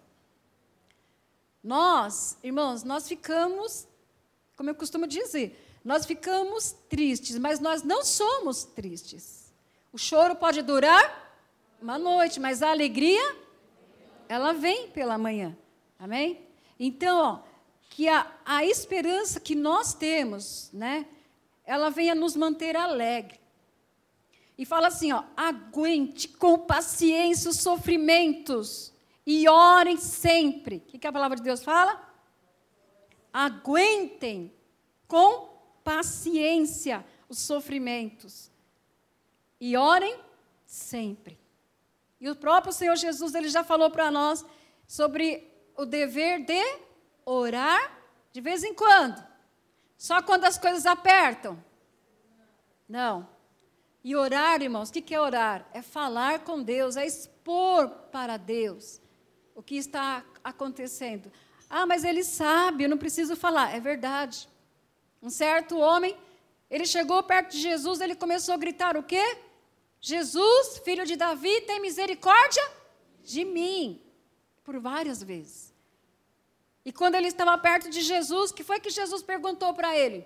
[1.61, 3.89] Nós, irmãos, nós ficamos,
[4.57, 9.53] como eu costumo dizer, nós ficamos tristes, mas nós não somos tristes.
[9.93, 11.18] O choro pode durar
[11.81, 13.37] uma noite, mas a alegria,
[14.29, 15.57] ela vem pela manhã.
[15.99, 16.41] Amém?
[16.79, 17.41] Então, ó,
[17.91, 21.07] que a, a esperança que nós temos, né,
[21.65, 23.39] ela venha nos manter alegre.
[24.57, 28.93] E fala assim, ó, aguente com paciência os sofrimentos
[29.25, 30.77] e orem sempre.
[30.77, 32.03] O que, que a palavra de Deus fala?
[33.33, 34.53] Aguentem
[35.07, 35.49] com
[35.85, 38.51] paciência os sofrimentos
[39.61, 40.19] e orem
[40.65, 41.39] sempre.
[42.21, 44.45] E o próprio Senhor Jesus ele já falou para nós
[44.87, 46.61] sobre o dever de
[47.25, 47.99] orar
[48.33, 49.25] de vez em quando.
[49.97, 51.63] Só quando as coisas apertam.
[52.89, 53.29] Não.
[54.03, 55.67] E orar, irmãos, o que é orar?
[55.73, 59.01] É falar com Deus, é expor para Deus
[59.55, 61.31] o que está acontecendo.
[61.69, 63.75] Ah, mas ele sabe, eu não preciso falar.
[63.75, 64.49] É verdade.
[65.21, 66.17] Um certo homem,
[66.71, 69.37] ele chegou perto de Jesus, ele começou a gritar o quê?
[70.13, 72.65] Jesus, filho de Davi, tem misericórdia
[73.33, 73.83] de mim.
[74.65, 75.75] Por várias vezes.
[76.85, 80.21] E quando ele estava perto de Jesus, que foi que Jesus perguntou para ele?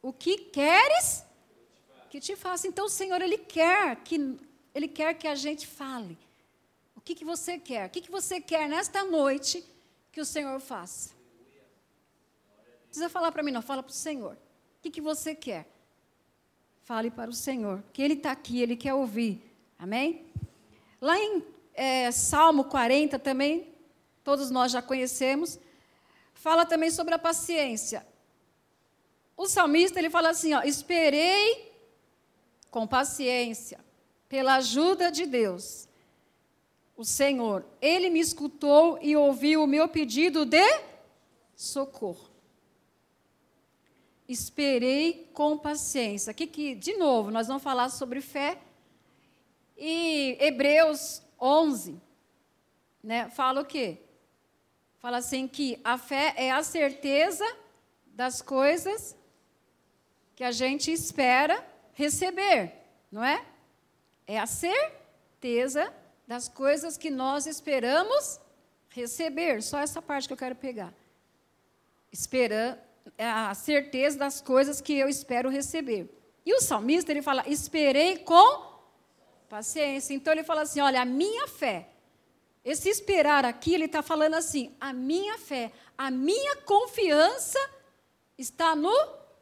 [0.00, 1.24] O que queres
[2.10, 2.68] que te faça?
[2.68, 4.16] Então o Senhor ele quer que
[4.74, 6.16] ele quer que a gente fale
[7.06, 7.86] que, que você quer?
[7.86, 9.64] O que, que você quer nesta noite
[10.10, 11.14] que o Senhor faça?
[11.14, 14.32] Não precisa falar para mim, não, fala para o Senhor.
[14.34, 15.68] O que, que você quer?
[16.86, 19.42] Fale para o Senhor, que Ele está aqui, Ele quer ouvir.
[19.76, 20.24] Amém?
[21.00, 21.42] Lá em
[21.74, 23.74] é, Salmo 40 também,
[24.22, 25.58] todos nós já conhecemos,
[26.32, 28.06] fala também sobre a paciência.
[29.36, 31.74] O salmista ele fala assim: ó, esperei
[32.70, 33.80] com paciência
[34.28, 35.88] pela ajuda de Deus
[36.96, 40.64] o Senhor, ele me escutou e ouviu o meu pedido de
[41.56, 42.25] socorro.
[44.28, 46.30] Esperei com paciência.
[46.30, 48.58] Aqui que, de novo, nós vamos falar sobre fé.
[49.76, 52.00] E Hebreus 11,
[53.02, 53.98] né, fala o quê?
[54.98, 57.44] Fala assim que a fé é a certeza
[58.06, 59.16] das coisas
[60.34, 62.72] que a gente espera receber,
[63.12, 63.44] não é?
[64.26, 65.92] É a certeza
[66.26, 68.40] das coisas que nós esperamos
[68.88, 69.62] receber.
[69.62, 70.92] Só essa parte que eu quero pegar.
[72.10, 72.85] Esperando
[73.18, 76.08] a certeza das coisas que eu espero receber.
[76.44, 78.62] E o salmista ele fala: "Esperei com
[79.48, 80.14] paciência".
[80.14, 81.88] Então ele fala assim: "Olha, a minha fé".
[82.66, 87.58] Esse esperar aqui, ele está falando assim: a minha fé, a minha confiança
[88.36, 88.92] está no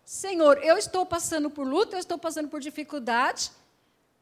[0.05, 0.59] Senhor.
[0.63, 3.51] Eu estou passando por luta, eu estou passando por dificuldade,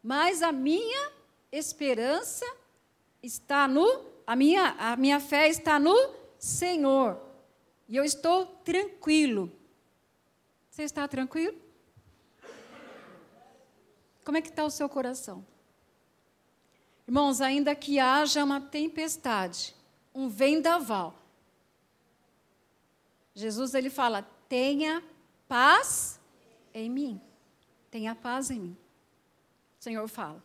[0.00, 1.10] mas a minha
[1.50, 2.46] esperança
[3.20, 5.96] está no, a minha, a minha fé está no
[6.38, 7.20] Senhor.
[7.88, 9.52] E eu estou tranquilo.
[10.70, 11.56] Você está tranquilo?
[14.24, 15.44] Como é que está o seu coração?
[17.06, 19.74] Irmãos, ainda que haja uma tempestade,
[20.14, 21.14] um vendaval,
[23.34, 25.02] Jesus ele fala: tenha
[25.48, 26.20] paz
[26.72, 27.20] em mim.
[27.90, 28.76] Tenha paz em mim.
[29.78, 30.42] O Senhor fala.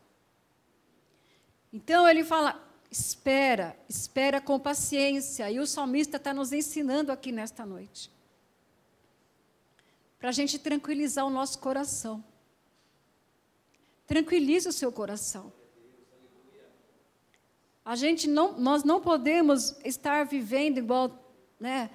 [1.72, 5.50] Então ele fala: espera, espera com paciência.
[5.52, 8.12] E o salmista está nos ensinando aqui nesta noite.
[10.20, 12.24] Para a gente tranquilizar o nosso coração.
[14.06, 15.52] Tranquilize o seu coração.
[17.84, 21.90] A gente não, nós não podemos estar vivendo igual, né?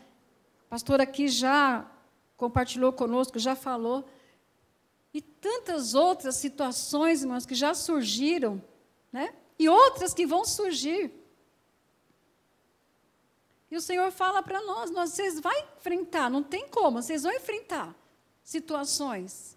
[0.66, 1.90] O pastor aqui já
[2.36, 4.08] compartilhou conosco, já falou.
[5.12, 8.62] E tantas outras situações, irmãos, que já surgiram,
[9.12, 9.34] né?
[9.62, 11.12] E outras que vão surgir.
[13.70, 17.32] E o Senhor fala para nós, nós, vocês vão enfrentar, não tem como, vocês vão
[17.32, 17.94] enfrentar
[18.42, 19.56] situações.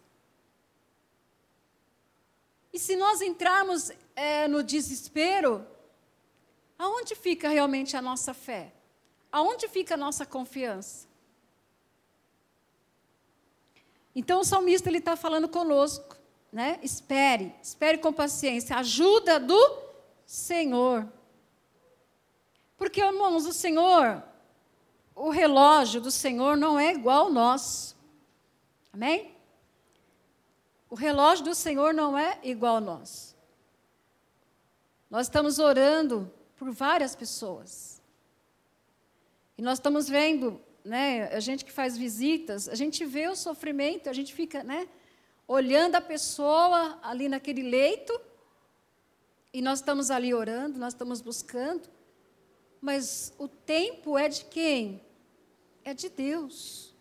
[2.72, 5.66] E se nós entrarmos é, no desespero,
[6.78, 8.72] aonde fica realmente a nossa fé?
[9.32, 11.08] Aonde fica a nossa confiança?
[14.16, 16.16] Então o salmista ele está falando conosco,
[16.52, 16.80] né?
[16.84, 19.85] Espere, espere com paciência, ajuda do
[20.26, 21.08] Senhor.
[22.78, 24.24] Porque, irmãos, o Senhor,
[25.16, 27.96] o relógio do Senhor não é igual ao nosso.
[28.92, 29.36] Amém?
[30.90, 33.36] O relógio do Senhor não é igual ao nosso.
[35.10, 38.02] Nós estamos orando por várias pessoas.
[39.58, 44.10] E nós estamos vendo, né, a gente que faz visitas, a gente vê o sofrimento,
[44.10, 44.88] a gente fica, né,
[45.48, 48.20] olhando a pessoa ali naquele leito,
[49.56, 51.88] e nós estamos ali orando, nós estamos buscando,
[52.82, 55.02] mas o tempo é de quem?
[55.82, 56.94] É de Deus.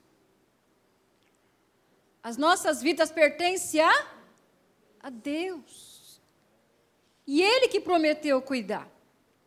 [2.23, 3.93] As nossas vidas pertencem a,
[5.01, 6.23] a Deus.
[7.27, 8.89] E Ele que prometeu cuidar.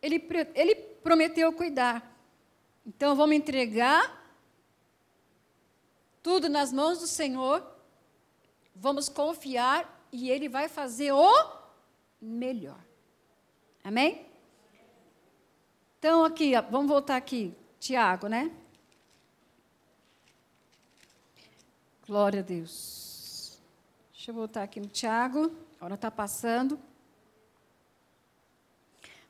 [0.02, 0.22] Ele,
[0.54, 2.14] ele prometeu cuidar.
[2.84, 4.36] Então vamos entregar
[6.22, 7.66] tudo nas mãos do Senhor.
[8.76, 11.32] Vamos confiar e Ele vai fazer o
[12.20, 12.87] melhor.
[13.88, 14.26] Amém?
[15.98, 17.54] Então, aqui, vamos voltar aqui.
[17.80, 18.54] Tiago, né?
[22.06, 23.58] Glória a Deus.
[24.12, 25.50] Deixa eu voltar aqui no Tiago.
[25.80, 26.78] A hora está passando.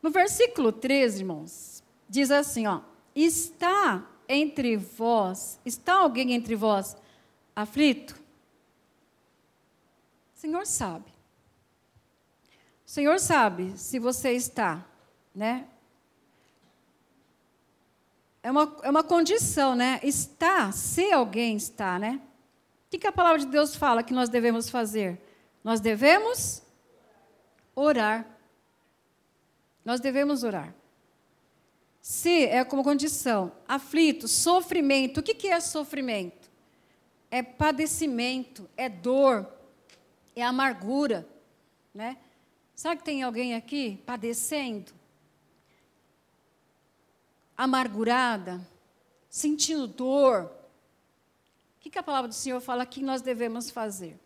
[0.02, 2.80] No versículo 13, irmãos, diz assim, ó.
[3.14, 6.96] Está entre vós, está alguém entre vós
[7.54, 8.20] aflito?
[10.34, 11.17] O Senhor sabe.
[12.88, 14.82] O Senhor sabe se você está,
[15.34, 15.66] né?
[18.42, 20.00] É uma, é uma condição, né?
[20.02, 22.18] Está, se alguém está, né?
[22.86, 25.20] O que, que a palavra de Deus fala que nós devemos fazer?
[25.62, 26.62] Nós devemos
[27.76, 28.26] orar.
[29.84, 30.74] Nós devemos orar.
[32.00, 35.20] Se é como condição, aflito, sofrimento.
[35.20, 36.50] O que, que é sofrimento?
[37.30, 39.46] É padecimento, é dor,
[40.34, 41.28] é amargura.
[41.92, 42.16] Né?
[42.78, 44.92] Sabe que tem alguém aqui padecendo?
[47.56, 48.64] Amargurada,
[49.28, 54.16] sentindo dor, o que, que a palavra do Senhor fala que nós devemos fazer?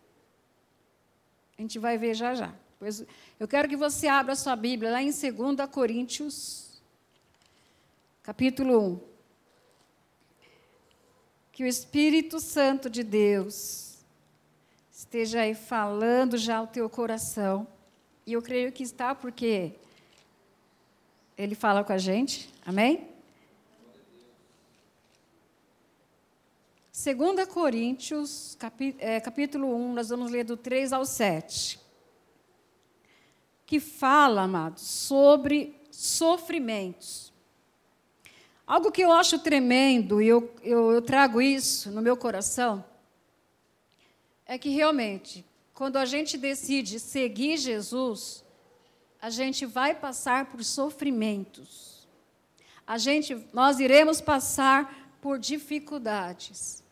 [1.57, 2.53] A gente vai ver já já.
[2.77, 3.03] Pois
[3.39, 6.79] eu quero que você abra sua Bíblia lá em 2 Coríntios,
[8.21, 8.99] capítulo 1.
[11.51, 14.05] Que o Espírito Santo de Deus
[14.91, 17.72] esteja aí falando já ao teu coração.
[18.25, 19.73] E eu creio que está porque
[21.37, 22.49] ele fala com a gente.
[22.65, 23.09] Amém?
[26.93, 28.57] 2 Coríntios,
[28.99, 31.79] é, capítulo 1, nós vamos ler do 3 ao 7.
[33.65, 37.33] Que fala, amados, sobre sofrimentos.
[38.65, 42.85] Algo que eu acho tremendo, e eu, eu, eu trago isso no meu coração,
[44.45, 48.43] é que realmente, quando a gente decide seguir Jesus,
[49.21, 52.07] a gente vai passar por sofrimentos.
[52.85, 56.83] A gente, nós iremos passar por dificuldades.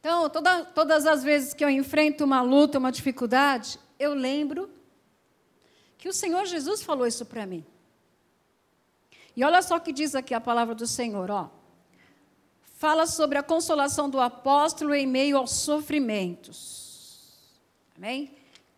[0.00, 4.70] Então, toda, todas as vezes que eu enfrento uma luta, uma dificuldade, eu lembro
[5.98, 7.64] que o Senhor Jesus falou isso para mim.
[9.36, 11.50] E olha só o que diz aqui a palavra do Senhor, ó.
[12.78, 16.85] Fala sobre a consolação do apóstolo em meio aos sofrimentos.
[17.96, 18.30] Amém?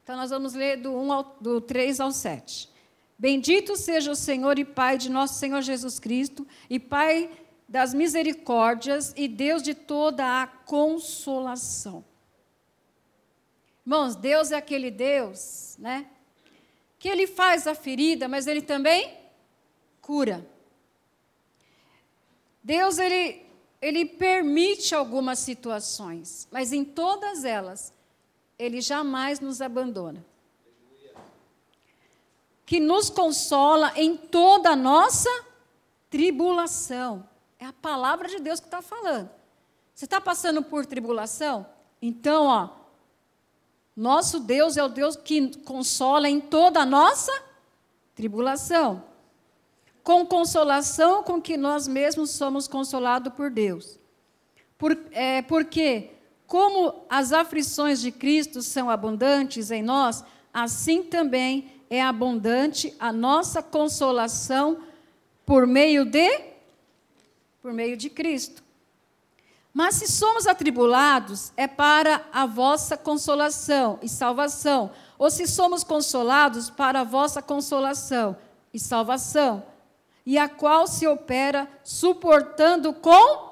[0.02, 2.70] Então nós vamos ler do, 1 ao, do 3 ao 7.
[3.18, 7.30] Bendito seja o Senhor e Pai de nosso Senhor Jesus Cristo, e Pai
[7.68, 12.04] das misericórdias e Deus de toda a consolação.
[13.84, 16.06] Irmãos, Deus é aquele Deus, né?
[16.98, 19.16] que ele faz a ferida, mas ele também
[20.00, 20.46] cura.
[22.62, 23.46] Deus ele
[23.80, 27.92] ele permite algumas situações, mas em todas elas
[28.59, 30.24] ele jamais nos abandona.
[32.66, 35.30] Que nos consola em toda a nossa
[36.11, 37.26] tribulação.
[37.59, 39.30] É a palavra de Deus que está falando.
[39.94, 41.66] Você está passando por tribulação?
[42.00, 42.68] Então, ó,
[43.96, 47.32] nosso Deus é o Deus que consola em toda a nossa
[48.14, 49.02] tribulação.
[50.04, 53.98] Com consolação com que nós mesmos somos consolados por Deus.
[54.78, 56.12] Por, é, porque,
[56.49, 63.62] como as aflições de Cristo são abundantes em nós, assim também é abundante a nossa
[63.62, 64.78] consolação
[65.44, 66.49] por meio de
[67.61, 68.64] por meio de Cristo.
[69.74, 74.90] Mas se somos atribulados, é para a vossa consolação e salvação.
[75.18, 78.34] Ou se somos consolados, para a vossa consolação
[78.72, 79.62] e salvação.
[80.24, 83.47] E a qual se opera suportando com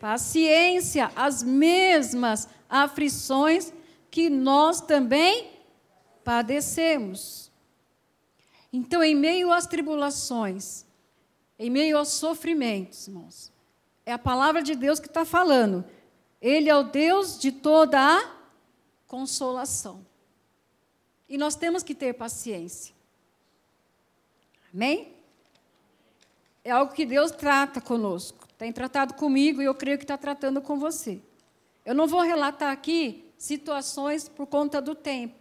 [0.00, 3.72] paciência as mesmas aflições
[4.10, 5.50] que nós também
[6.24, 7.50] padecemos.
[8.72, 10.84] Então, em meio às tribulações,
[11.58, 13.52] em meio aos sofrimentos, irmãos,
[14.04, 15.84] é a palavra de Deus que está falando.
[16.40, 18.36] Ele é o Deus de toda a
[19.06, 20.06] consolação.
[21.28, 22.94] E nós temos que ter paciência.
[24.72, 25.14] Amém?
[26.62, 28.45] É algo que Deus trata conosco.
[28.58, 31.20] Tem tratado comigo e eu creio que está tratando com você.
[31.84, 35.34] Eu não vou relatar aqui situações por conta do tempo,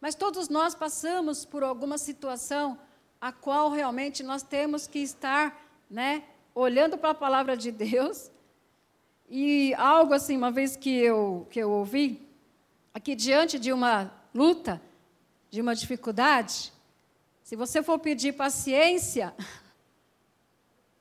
[0.00, 2.78] mas todos nós passamos por alguma situação
[3.20, 8.30] a qual realmente nós temos que estar, né, olhando para a palavra de Deus.
[9.28, 12.28] E algo assim, uma vez que eu, que eu ouvi,
[12.92, 14.80] aqui diante de uma luta,
[15.50, 16.72] de uma dificuldade,
[17.42, 19.44] se você for pedir paciência, o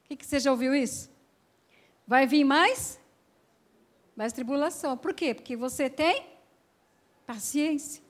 [0.07, 1.12] que, que você já ouviu isso?
[2.07, 2.99] Vai vir mais?
[4.15, 4.97] Mais tribulação.
[4.97, 5.33] Por quê?
[5.33, 6.25] Porque você tem
[7.25, 8.03] paciência.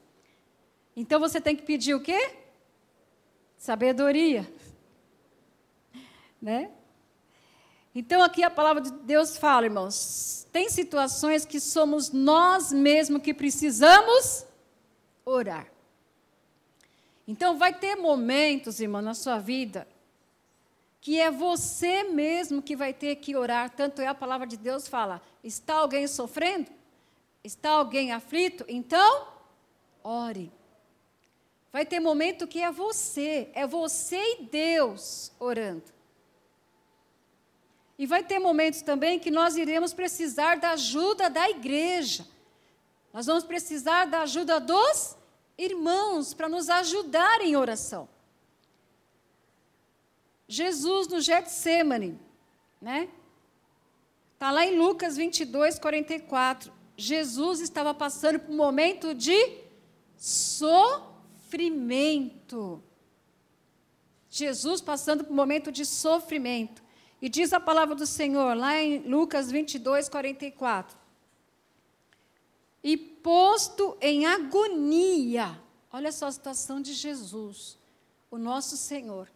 [0.95, 2.35] Então você tem que pedir o quê?
[3.57, 4.51] Sabedoria.
[6.41, 6.71] Né?
[7.95, 13.33] Então, aqui a palavra de Deus fala, irmãos, tem situações que somos nós mesmos que
[13.33, 14.45] precisamos
[15.23, 15.71] orar.
[17.27, 19.87] Então, vai ter momentos, irmão, na sua vida,
[21.04, 23.70] que é você mesmo que vai ter que orar.
[23.70, 26.72] Tanto é a palavra de Deus fala: está alguém sofrendo?
[27.43, 28.64] Está alguém aflito?
[28.70, 29.28] Então,
[30.01, 30.49] ore.
[31.74, 35.91] Vai ter momento que é você, é você e Deus orando.
[37.99, 42.26] E vai ter momentos também que nós iremos precisar da ajuda da igreja.
[43.12, 45.18] Nós vamos precisar da ajuda dos
[45.58, 48.08] irmãos para nos ajudar em oração.
[50.47, 52.19] Jesus no Getsemane,
[52.81, 53.09] né?
[54.33, 56.71] Está lá em Lucas 22, 44.
[56.97, 59.63] Jesus estava passando por um momento de
[60.17, 61.63] sofrimento.
[64.29, 66.83] Jesus passando por um momento de sofrimento.
[67.21, 70.97] E diz a palavra do Senhor, lá em Lucas 22, 44.
[72.83, 75.57] E posto em agonia,
[75.89, 77.77] olha só a situação de Jesus,
[78.29, 79.31] o nosso Senhor,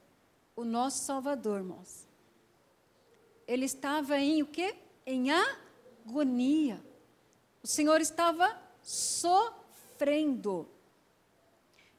[0.57, 2.07] o nosso Salvador, irmãos.
[3.47, 4.75] Ele estava em o quê?
[5.05, 6.83] Em agonia.
[7.63, 10.67] O Senhor estava sofrendo.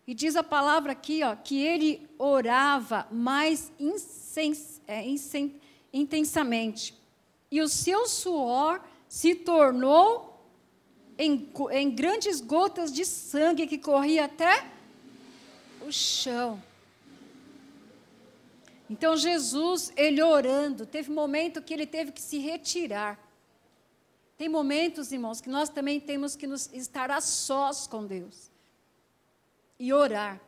[0.05, 3.71] E diz a palavra aqui, ó, que ele orava mais
[4.87, 5.05] é,
[5.93, 7.01] intensamente.
[7.51, 10.43] E o seu suor se tornou
[11.17, 14.67] em, em grandes gotas de sangue que corria até
[15.81, 16.61] o chão.
[18.89, 23.19] Então Jesus, ele orando, teve momento que ele teve que se retirar.
[24.37, 28.51] Tem momentos, irmãos, que nós também temos que nos, estar a sós com Deus
[29.79, 30.41] e orar.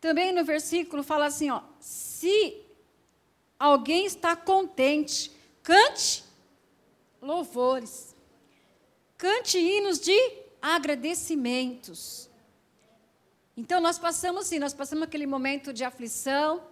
[0.00, 2.62] Também no versículo fala assim, ó, se
[3.58, 6.24] alguém está contente, cante
[7.22, 8.14] louvores.
[9.16, 10.16] Cante hinos de
[10.60, 12.28] agradecimentos.
[13.56, 16.62] Então nós passamos sim, nós passamos aquele momento de aflição,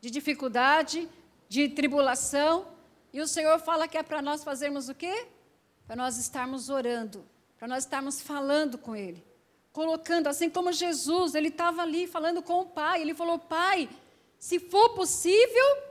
[0.00, 1.08] de dificuldade,
[1.48, 2.66] de tribulação,
[3.12, 5.26] e o Senhor fala que é para nós fazermos o quê?
[5.86, 7.24] Para nós estarmos orando,
[7.58, 9.24] para nós estarmos falando com Ele,
[9.72, 13.88] colocando, assim como Jesus, ele estava ali falando com o Pai, ele falou: Pai,
[14.38, 15.82] se for possível,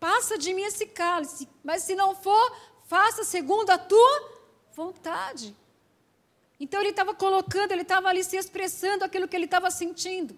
[0.00, 2.56] passa de mim esse cálice, mas se não for,
[2.86, 4.40] faça segundo a tua
[4.74, 5.54] vontade.
[6.60, 10.36] Então ele estava colocando, ele estava ali se expressando aquilo que ele estava sentindo.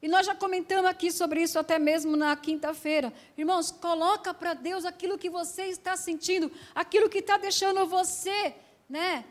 [0.00, 3.12] E nós já comentamos aqui sobre isso até mesmo na quinta-feira.
[3.36, 8.54] Irmãos, coloca para Deus aquilo que você está sentindo, aquilo que está deixando você,
[8.88, 9.24] né,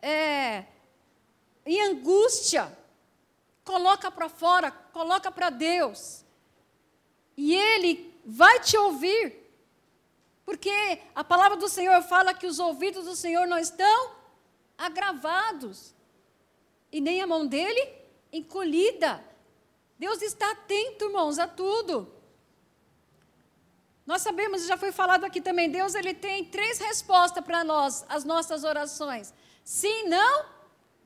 [0.00, 0.64] é,
[1.66, 2.78] em angústia.
[3.64, 6.24] Coloca para fora, coloca para Deus.
[7.36, 9.40] E Ele vai te ouvir.
[10.44, 14.19] Porque a palavra do Senhor fala que os ouvidos do Senhor não estão
[14.80, 15.94] agravados.
[16.90, 17.86] E nem a mão dele
[18.32, 19.22] encolhida.
[19.98, 22.12] Deus está atento, irmãos, a tudo.
[24.06, 28.24] Nós sabemos, já foi falado aqui também, Deus ele tem três respostas para nós, as
[28.24, 29.32] nossas orações.
[29.62, 30.46] Sim, não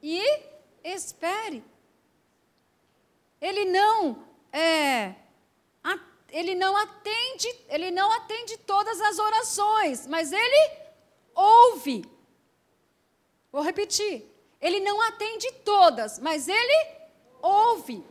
[0.03, 0.23] e
[0.83, 1.63] espere.
[3.41, 5.17] Ele não é,
[6.31, 10.71] ele não atende, ele não atende todas as orações, mas ele
[11.35, 12.05] ouve.
[13.55, 14.15] Vou repetir.
[14.61, 16.79] Ele não atende todas, mas ele
[17.41, 18.03] ouve.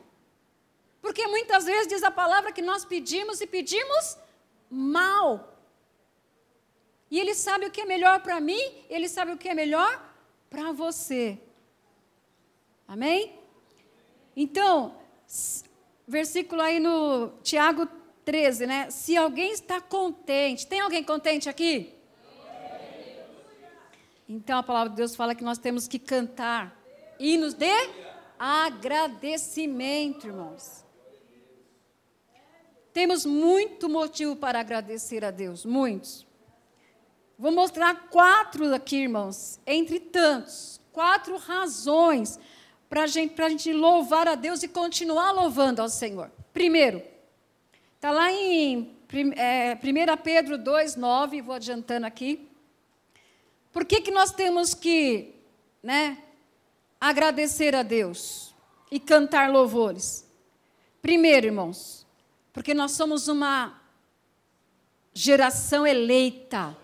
[1.01, 4.17] Porque muitas vezes diz a palavra que nós pedimos e pedimos
[4.69, 5.59] mal.
[7.11, 9.91] E Ele sabe o que é melhor para mim, Ele sabe o que é melhor
[10.49, 11.37] para você.
[12.87, 13.37] Amém?
[14.33, 14.95] Então,
[16.07, 17.85] versículo aí no Tiago
[18.23, 18.89] 13, né?
[18.89, 21.93] Se alguém está contente, tem alguém contente aqui?
[24.33, 26.75] Então a palavra de Deus fala que nós temos que cantar
[27.19, 27.69] hinos de
[28.39, 30.83] agradecimento, irmãos.
[32.91, 36.25] Temos muito motivo para agradecer a Deus, muitos.
[37.37, 42.39] Vou mostrar quatro aqui, irmãos, entre tantos, quatro razões
[42.89, 46.31] para gente, a gente louvar a Deus e continuar louvando ao Senhor.
[46.51, 47.03] Primeiro,
[47.95, 48.97] está lá em
[49.35, 49.77] é, 1
[50.23, 52.49] Pedro 2, 9, vou adiantando aqui.
[53.73, 55.33] Por que, que nós temos que
[55.81, 56.19] né,
[57.01, 58.53] agradecer a Deus
[58.91, 60.29] e cantar louvores?
[61.01, 62.05] Primeiro, irmãos,
[62.53, 63.81] porque nós somos uma
[65.11, 66.77] geração eleita.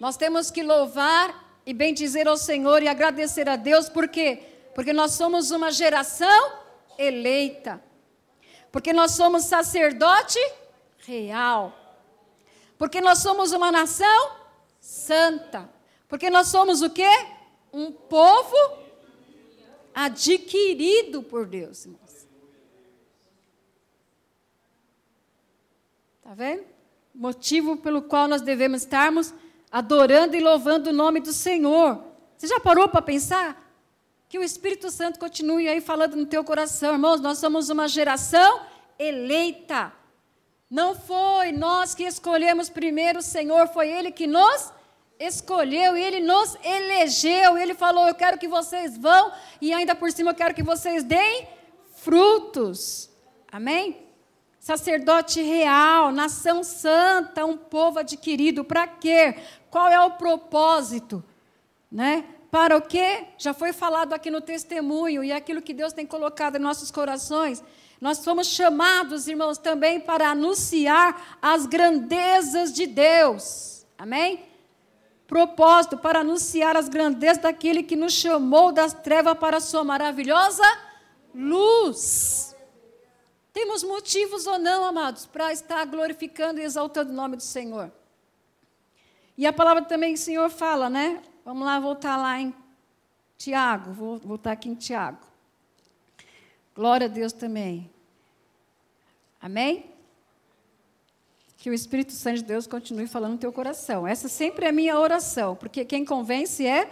[0.00, 4.42] Nós temos que louvar e bendizer ao Senhor e agradecer a Deus, por quê?
[4.74, 6.52] Porque nós somos uma geração
[6.98, 7.82] eleita.
[8.72, 10.38] Porque nós somos sacerdote
[10.98, 11.72] real.
[12.76, 14.39] Porque nós somos uma nação
[14.90, 15.70] santa.
[16.08, 17.08] Porque nós somos o quê?
[17.72, 18.56] Um povo
[19.94, 22.00] adquirido por Deus, irmão.
[26.16, 26.64] Está vendo?
[27.14, 29.32] Motivo pelo qual nós devemos estarmos
[29.70, 32.02] adorando e louvando o nome do Senhor.
[32.36, 33.72] Você já parou para pensar?
[34.28, 37.20] Que o Espírito Santo continue aí falando no teu coração, irmãos.
[37.20, 38.62] Nós somos uma geração
[38.98, 39.92] eleita.
[40.68, 44.79] Não foi nós que escolhemos primeiro o Senhor, foi Ele que nos
[45.20, 47.56] escolheu, Ele nos elegeu.
[47.56, 51.04] Ele falou: Eu quero que vocês vão, e ainda por cima eu quero que vocês
[51.04, 51.46] deem
[51.94, 53.10] frutos.
[53.52, 54.10] Amém?
[54.60, 58.62] sacerdote real, nação santa, um povo adquirido.
[58.62, 59.34] Para quê?
[59.70, 61.24] Qual é o propósito?
[61.90, 62.24] Né?
[62.50, 63.24] Para o quê?
[63.38, 66.90] Já foi falado aqui no testemunho e é aquilo que Deus tem colocado em nossos
[66.90, 67.64] corações.
[68.00, 73.86] Nós somos chamados, irmãos, também para anunciar as grandezas de Deus.
[73.98, 74.49] Amém?
[75.30, 80.64] Propósito para anunciar as grandezas daquele que nos chamou das trevas para a sua maravilhosa
[81.32, 82.56] luz.
[83.52, 87.92] Temos motivos ou não, amados, para estar glorificando e exaltando o nome do Senhor.
[89.38, 91.22] E a palavra também o Senhor fala, né?
[91.44, 92.52] Vamos lá voltar lá em
[93.38, 95.24] Tiago, vou voltar aqui em Tiago.
[96.74, 97.88] Glória a Deus também.
[99.40, 99.89] Amém?
[101.60, 104.08] Que o Espírito Santo de Deus continue falando no teu coração.
[104.08, 106.90] Essa sempre é a minha oração, porque quem convence é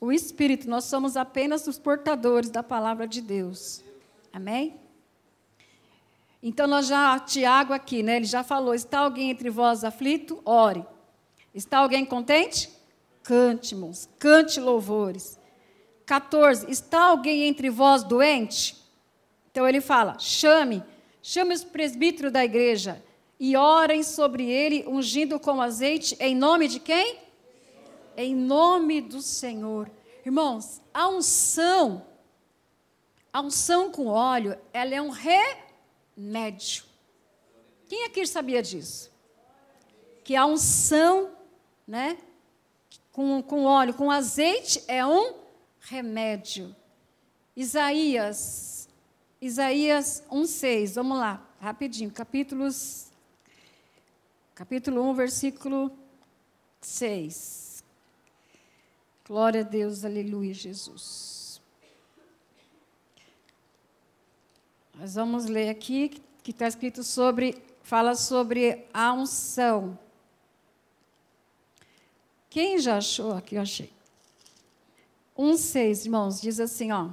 [0.00, 0.66] o Espírito.
[0.66, 3.84] Nós somos apenas os portadores da palavra de Deus.
[4.32, 4.80] Amém?
[6.42, 10.40] Então, nós já, Tiago aqui, né, ele já falou: está alguém entre vós aflito?
[10.42, 10.86] Ore.
[11.54, 12.70] Está alguém contente?
[13.22, 15.38] Cante, irmãos, cante louvores.
[16.06, 16.70] 14.
[16.70, 18.74] Está alguém entre vós doente?
[19.50, 20.82] Então ele fala: chame,
[21.22, 23.06] chame os presbíteros da igreja
[23.38, 27.18] e orem sobre ele, ungindo com azeite, em nome de quem?
[28.16, 29.90] Em nome do Senhor.
[30.24, 32.04] Irmãos, a unção,
[33.32, 35.56] a unção com óleo, ela é um re
[36.16, 36.84] médio.
[37.88, 39.10] Quem aqui sabia disso?
[40.24, 41.30] Que a unção,
[41.86, 42.18] né,
[43.12, 45.34] com, com óleo, com azeite, é um
[45.80, 46.74] remédio.
[47.56, 48.88] Isaías,
[49.40, 53.07] Isaías 1,6, vamos lá, rapidinho, capítulos,
[54.58, 55.96] capítulo 1, versículo
[56.80, 57.84] 6.
[59.24, 61.62] Glória a Deus, aleluia, Jesus.
[64.98, 69.96] Nós vamos ler aqui que está escrito sobre, fala sobre a unção.
[72.50, 73.36] Quem já achou?
[73.36, 73.92] Aqui eu achei.
[75.36, 77.10] Um seis, irmãos, diz assim, ó.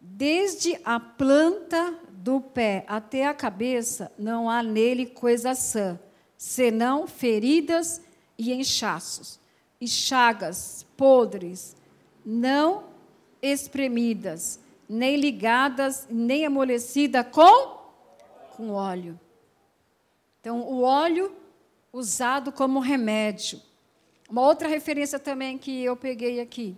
[0.00, 5.96] Desde a planta do pé até a cabeça, não há nele coisa sã,
[6.36, 8.02] senão feridas
[8.36, 9.38] e inchaços,
[9.80, 11.76] e chagas podres,
[12.24, 12.86] não
[13.40, 14.58] espremidas,
[14.88, 17.78] nem ligadas, nem amolecidas com,
[18.56, 19.20] com óleo.
[20.40, 21.32] Então, o óleo
[21.92, 23.62] usado como remédio.
[24.28, 26.76] Uma outra referência também que eu peguei aqui.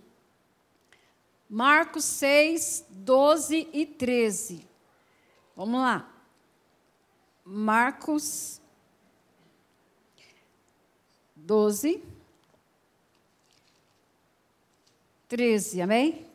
[1.49, 4.68] Marcos 6, 12 e 13.
[5.59, 6.09] Vamos lá.
[7.43, 8.61] Marcos
[11.35, 12.01] 12,
[15.27, 16.25] 13, amém?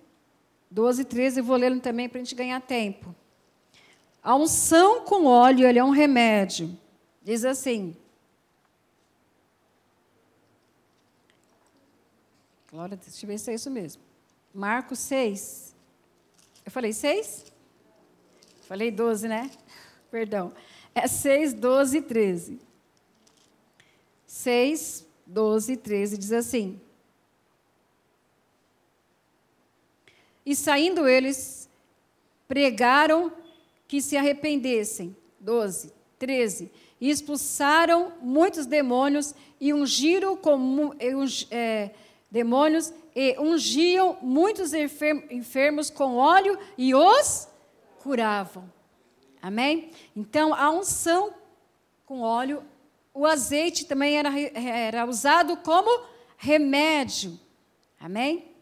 [0.71, 3.15] 12 e 13, eu vou lendo também para a gente ganhar tempo.
[4.23, 6.79] A unção com óleo, ele é um remédio.
[7.23, 7.97] Diz assim,
[12.71, 13.11] Glória a Deus.
[13.11, 14.03] Deixa eu ver se é isso mesmo.
[14.53, 15.75] Marcos 6.
[16.67, 17.54] Eu falei 6?
[18.67, 19.51] Falei 12, né?
[20.11, 20.53] Perdão.
[20.95, 22.61] É 6, 12 e 13.
[24.27, 26.81] 6, 12 e 13 diz assim:
[30.47, 31.69] E saindo eles,
[32.49, 33.33] pregaram
[33.87, 35.15] que se arrependessem.
[35.41, 36.71] 12, 13.
[37.01, 40.95] E expulsaram muitos demônios e ungiram com.
[41.51, 41.91] É,
[42.31, 47.47] demônios e ungiam muitos enfermos com óleo e os
[48.05, 48.71] curavam.
[49.41, 49.91] Amém?
[50.15, 51.33] Então, a unção
[52.05, 52.63] com óleo,
[53.15, 56.05] o azeite também era, era usado como
[56.37, 57.41] remédio.
[57.99, 58.53] Amém?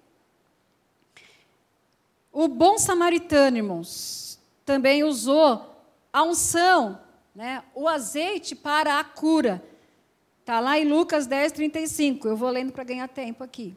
[2.32, 5.74] O bom samaritano, irmãos, também usou
[6.12, 7.00] a unção,
[7.34, 9.60] né, o azeite para a cura.
[10.38, 12.28] Está lá em Lucas 10, 35.
[12.28, 13.76] Eu vou lendo para ganhar tempo aqui.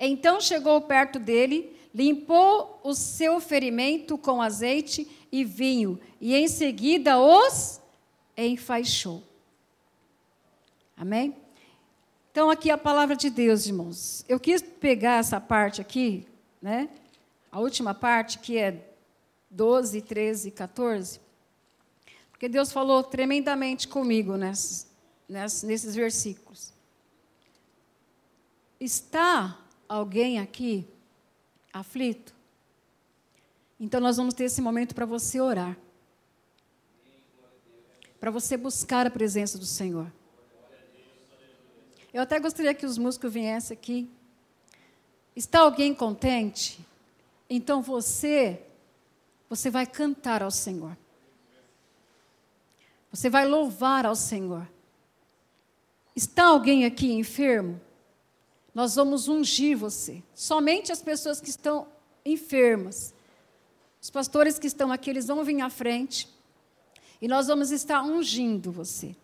[0.00, 7.18] Então chegou perto dele, limpou o seu ferimento com azeite e vinho, e em seguida
[7.18, 7.80] os
[8.36, 9.22] enfaixou.
[10.96, 11.36] Amém?
[12.32, 14.24] Então, aqui a palavra de Deus, irmãos.
[14.28, 16.26] Eu quis pegar essa parte aqui,
[16.60, 16.88] né?
[17.50, 18.92] A última parte, que é
[19.48, 21.20] 12, 13 e 14,
[22.32, 24.88] porque Deus falou tremendamente comigo nessas,
[25.62, 26.72] nesses versículos.
[28.80, 30.88] Está alguém aqui
[31.74, 32.34] aflito?
[33.78, 35.76] Então nós vamos ter esse momento para você orar.
[38.20, 40.10] Para você buscar a presença do Senhor.
[42.12, 44.10] Eu até gostaria que os músicos viessem aqui.
[45.34, 46.78] Está alguém contente?
[47.50, 48.62] Então você,
[49.48, 50.96] você vai cantar ao Senhor.
[53.10, 54.66] Você vai louvar ao Senhor.
[56.14, 57.80] Está alguém aqui enfermo?
[58.74, 60.22] Nós vamos ungir você.
[60.34, 61.86] Somente as pessoas que estão
[62.24, 63.14] enfermas.
[64.02, 66.28] Os pastores que estão aqui, eles vão vir à frente.
[67.22, 69.14] E nós vamos estar ungindo você.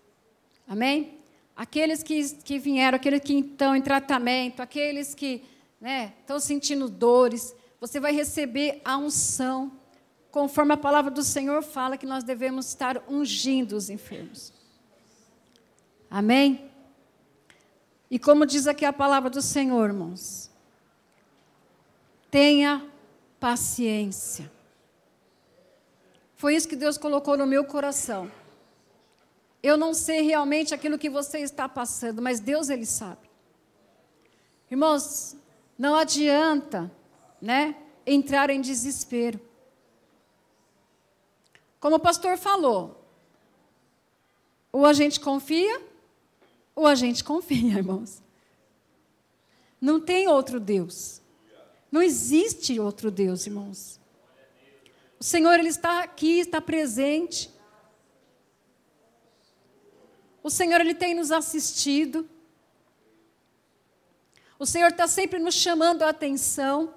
[0.68, 1.18] Amém?
[1.56, 5.42] Aqueles que, que vieram, aqueles que estão em tratamento, aqueles que
[5.80, 9.72] né, estão sentindo dores, você vai receber a unção,
[10.30, 14.52] conforme a palavra do Senhor fala que nós devemos estar ungindo os enfermos.
[16.08, 16.69] Amém?
[18.10, 20.50] E como diz aqui a palavra do Senhor, irmãos,
[22.30, 22.84] tenha
[23.38, 24.50] paciência.
[26.34, 28.30] Foi isso que Deus colocou no meu coração.
[29.62, 33.30] Eu não sei realmente aquilo que você está passando, mas Deus ele sabe.
[34.70, 35.36] Irmãos,
[35.78, 36.90] não adianta,
[37.40, 39.40] né, entrar em desespero.
[41.78, 43.04] Como o pastor falou,
[44.72, 45.89] ou a gente confia
[46.80, 48.22] ou a gente confia, irmãos.
[49.80, 51.20] Não tem outro Deus.
[51.92, 54.00] Não existe outro Deus, irmãos.
[55.18, 57.50] O Senhor ele está aqui, está presente.
[60.42, 62.28] O Senhor ele tem nos assistido.
[64.58, 66.94] O Senhor está sempre nos chamando a atenção.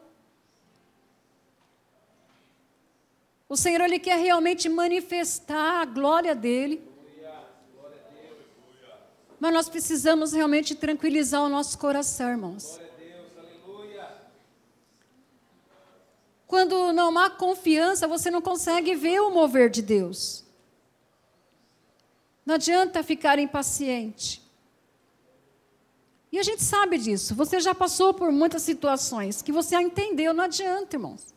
[3.49, 6.92] O Senhor ele quer realmente manifestar a glória dele.
[9.43, 12.79] Mas nós precisamos realmente tranquilizar o nosso coração, irmãos.
[16.47, 20.45] Quando não há confiança, você não consegue ver o mover de Deus.
[22.45, 24.41] Não adianta ficar impaciente.
[26.31, 27.35] E a gente sabe disso.
[27.35, 31.35] Você já passou por muitas situações que você entendeu, não adianta, irmãos.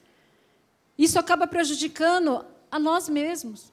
[0.97, 3.73] Isso acaba prejudicando a nós mesmos.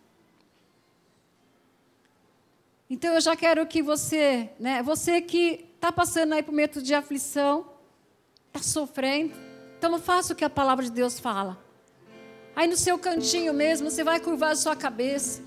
[2.93, 6.93] Então eu já quero que você, né, você que está passando aí por meio de
[6.93, 7.65] aflição,
[8.45, 9.33] está sofrendo,
[9.75, 11.57] então não faça o que a palavra de Deus fala.
[12.55, 15.41] Aí no seu cantinho mesmo, você vai curvar a sua cabeça.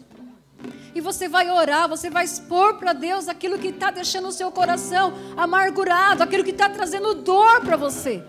[0.92, 4.50] E você vai orar, você vai expor para Deus aquilo que está deixando o seu
[4.50, 8.24] coração amargurado, aquilo que está trazendo dor para você.